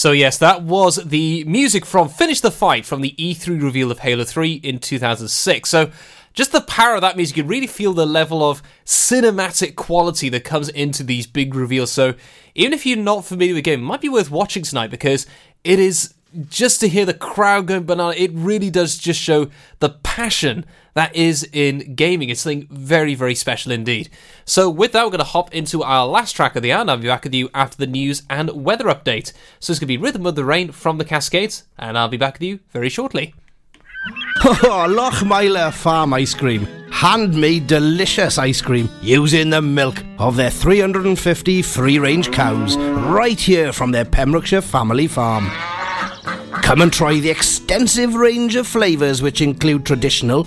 So, 0.00 0.12
yes, 0.12 0.38
that 0.38 0.62
was 0.62 0.96
the 0.96 1.44
music 1.44 1.84
from 1.84 2.08
Finish 2.08 2.40
the 2.40 2.50
Fight 2.50 2.86
from 2.86 3.02
the 3.02 3.14
E3 3.18 3.62
reveal 3.62 3.90
of 3.90 3.98
Halo 3.98 4.24
3 4.24 4.54
in 4.54 4.78
2006. 4.78 5.68
So, 5.68 5.90
just 6.32 6.52
the 6.52 6.62
power 6.62 6.94
of 6.94 7.02
that 7.02 7.18
music, 7.18 7.36
you 7.36 7.42
can 7.42 7.50
really 7.50 7.66
feel 7.66 7.92
the 7.92 8.06
level 8.06 8.42
of 8.42 8.62
cinematic 8.86 9.76
quality 9.76 10.30
that 10.30 10.42
comes 10.42 10.70
into 10.70 11.02
these 11.02 11.26
big 11.26 11.54
reveals. 11.54 11.92
So, 11.92 12.14
even 12.54 12.72
if 12.72 12.86
you're 12.86 12.96
not 12.96 13.26
familiar 13.26 13.52
with 13.52 13.62
the 13.62 13.70
game, 13.70 13.80
it 13.80 13.86
might 13.86 14.00
be 14.00 14.08
worth 14.08 14.30
watching 14.30 14.62
tonight 14.62 14.90
because 14.90 15.26
it 15.64 15.78
is 15.78 16.14
just 16.48 16.80
to 16.80 16.88
hear 16.88 17.04
the 17.04 17.12
crowd 17.12 17.66
going 17.66 17.82
banana. 17.82 18.14
It 18.16 18.30
really 18.32 18.70
does 18.70 18.96
just 18.96 19.20
show 19.20 19.50
the 19.80 19.90
passion 19.90 20.64
that 20.94 21.14
is 21.14 21.48
in 21.52 21.94
gaming. 21.94 22.28
It's 22.28 22.40
something 22.40 22.68
very, 22.70 23.14
very 23.14 23.34
special 23.34 23.72
indeed. 23.72 24.10
So, 24.44 24.68
with 24.68 24.92
that, 24.92 25.04
we're 25.04 25.10
going 25.10 25.18
to 25.18 25.24
hop 25.24 25.54
into 25.54 25.82
our 25.82 26.06
last 26.06 26.32
track 26.32 26.56
of 26.56 26.62
the 26.62 26.72
hour, 26.72 26.80
and 26.80 26.90
I'll 26.90 26.96
be 26.96 27.08
back 27.08 27.24
with 27.24 27.34
you 27.34 27.50
after 27.54 27.76
the 27.76 27.86
news 27.86 28.22
and 28.28 28.64
weather 28.64 28.86
update. 28.86 29.32
So, 29.58 29.72
it's 29.72 29.80
going 29.80 29.86
to 29.86 29.86
be 29.86 29.96
Rhythm 29.96 30.26
of 30.26 30.34
the 30.34 30.44
Rain 30.44 30.72
from 30.72 30.98
the 30.98 31.04
Cascades, 31.04 31.64
and 31.78 31.96
I'll 31.96 32.08
be 32.08 32.16
back 32.16 32.34
with 32.34 32.42
you 32.42 32.60
very 32.70 32.88
shortly. 32.88 33.34
Oh, 34.42 34.86
Lochmeyler 34.88 35.70
Farm 35.70 36.14
Ice 36.14 36.32
Cream. 36.32 36.66
Handmade 36.90 37.66
delicious 37.66 38.38
ice 38.38 38.62
cream 38.62 38.88
using 39.02 39.50
the 39.50 39.60
milk 39.60 40.02
of 40.18 40.36
their 40.36 40.50
350 40.50 41.62
free 41.62 41.98
range 41.98 42.32
cows 42.32 42.76
right 42.78 43.38
here 43.38 43.72
from 43.72 43.92
their 43.92 44.06
Pembrokeshire 44.06 44.62
family 44.62 45.06
farm. 45.06 45.50
Come 46.62 46.80
and 46.80 46.92
try 46.92 47.20
the 47.20 47.30
extensive 47.30 48.14
range 48.14 48.56
of 48.56 48.66
flavours 48.66 49.20
which 49.20 49.42
include 49.42 49.84
traditional 49.84 50.46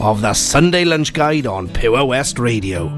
of 0.00 0.22
the 0.22 0.32
Sunday 0.32 0.84
Lunch 0.84 1.12
Guide 1.12 1.46
on 1.46 1.68
Pure 1.68 2.04
West 2.06 2.38
Radio. 2.38 2.88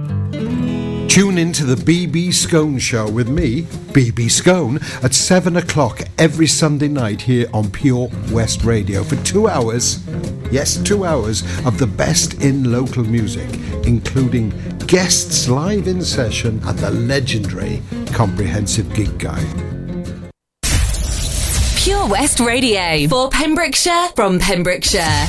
Tune 1.09 1.37
in 1.37 1.53
to 1.53 1.65
the 1.65 1.75
BB 1.75 2.33
Scone 2.33 2.79
Show 2.79 3.11
with 3.11 3.29
me, 3.29 3.63
BB 3.93 4.31
Scone, 4.31 4.79
at 5.03 5.13
7 5.13 5.57
o'clock 5.57 6.01
every 6.17 6.47
Sunday 6.47 6.89
night 6.89 7.21
here 7.21 7.47
on 7.53 7.71
Pure 7.71 8.09
West 8.31 8.65
Radio 8.65 9.03
for 9.03 9.17
two 9.25 9.49
hours. 9.49 10.03
Yes, 10.51 10.77
two 10.79 11.05
hours 11.05 11.43
of 11.67 11.79
the 11.79 11.87
best 11.87 12.43
in 12.43 12.73
local 12.73 13.05
music, 13.05 13.49
including 13.85 14.51
guests 14.87 15.49
live 15.49 15.87
in 15.87 16.03
session 16.03 16.63
and 16.65 16.79
the 16.79 16.91
legendary 16.91 17.83
Comprehensive 18.13 18.95
Gig 18.95 19.19
Guide. 19.19 19.45
Pure 21.77 22.09
West 22.09 22.41
Radio 22.41 23.07
for 23.09 23.29
Pembrokeshire 23.29 24.09
from 24.15 24.39
Pembrokeshire. 24.39 25.27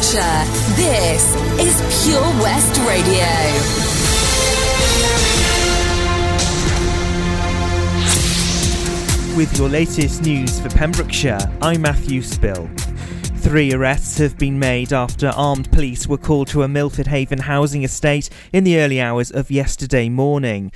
This 0.00 1.34
is 1.60 2.06
Pure 2.06 2.22
West 2.40 2.80
Radio. 2.88 3.26
With 9.36 9.58
your 9.58 9.68
latest 9.68 10.22
news 10.22 10.58
for 10.58 10.70
Pembrokeshire, 10.70 11.38
I'm 11.60 11.82
Matthew 11.82 12.22
Spill. 12.22 12.70
Three 13.40 13.72
arrests 13.74 14.16
have 14.18 14.38
been 14.38 14.58
made 14.58 14.92
after 14.92 15.28
armed 15.28 15.70
police 15.70 16.06
were 16.06 16.18
called 16.18 16.48
to 16.48 16.62
a 16.62 16.68
Milford 16.68 17.06
Haven 17.06 17.38
housing 17.38 17.82
estate 17.82 18.30
in 18.52 18.64
the 18.64 18.78
early 18.78 19.00
hours 19.00 19.30
of 19.30 19.50
yesterday 19.50 20.08
morning. 20.08 20.68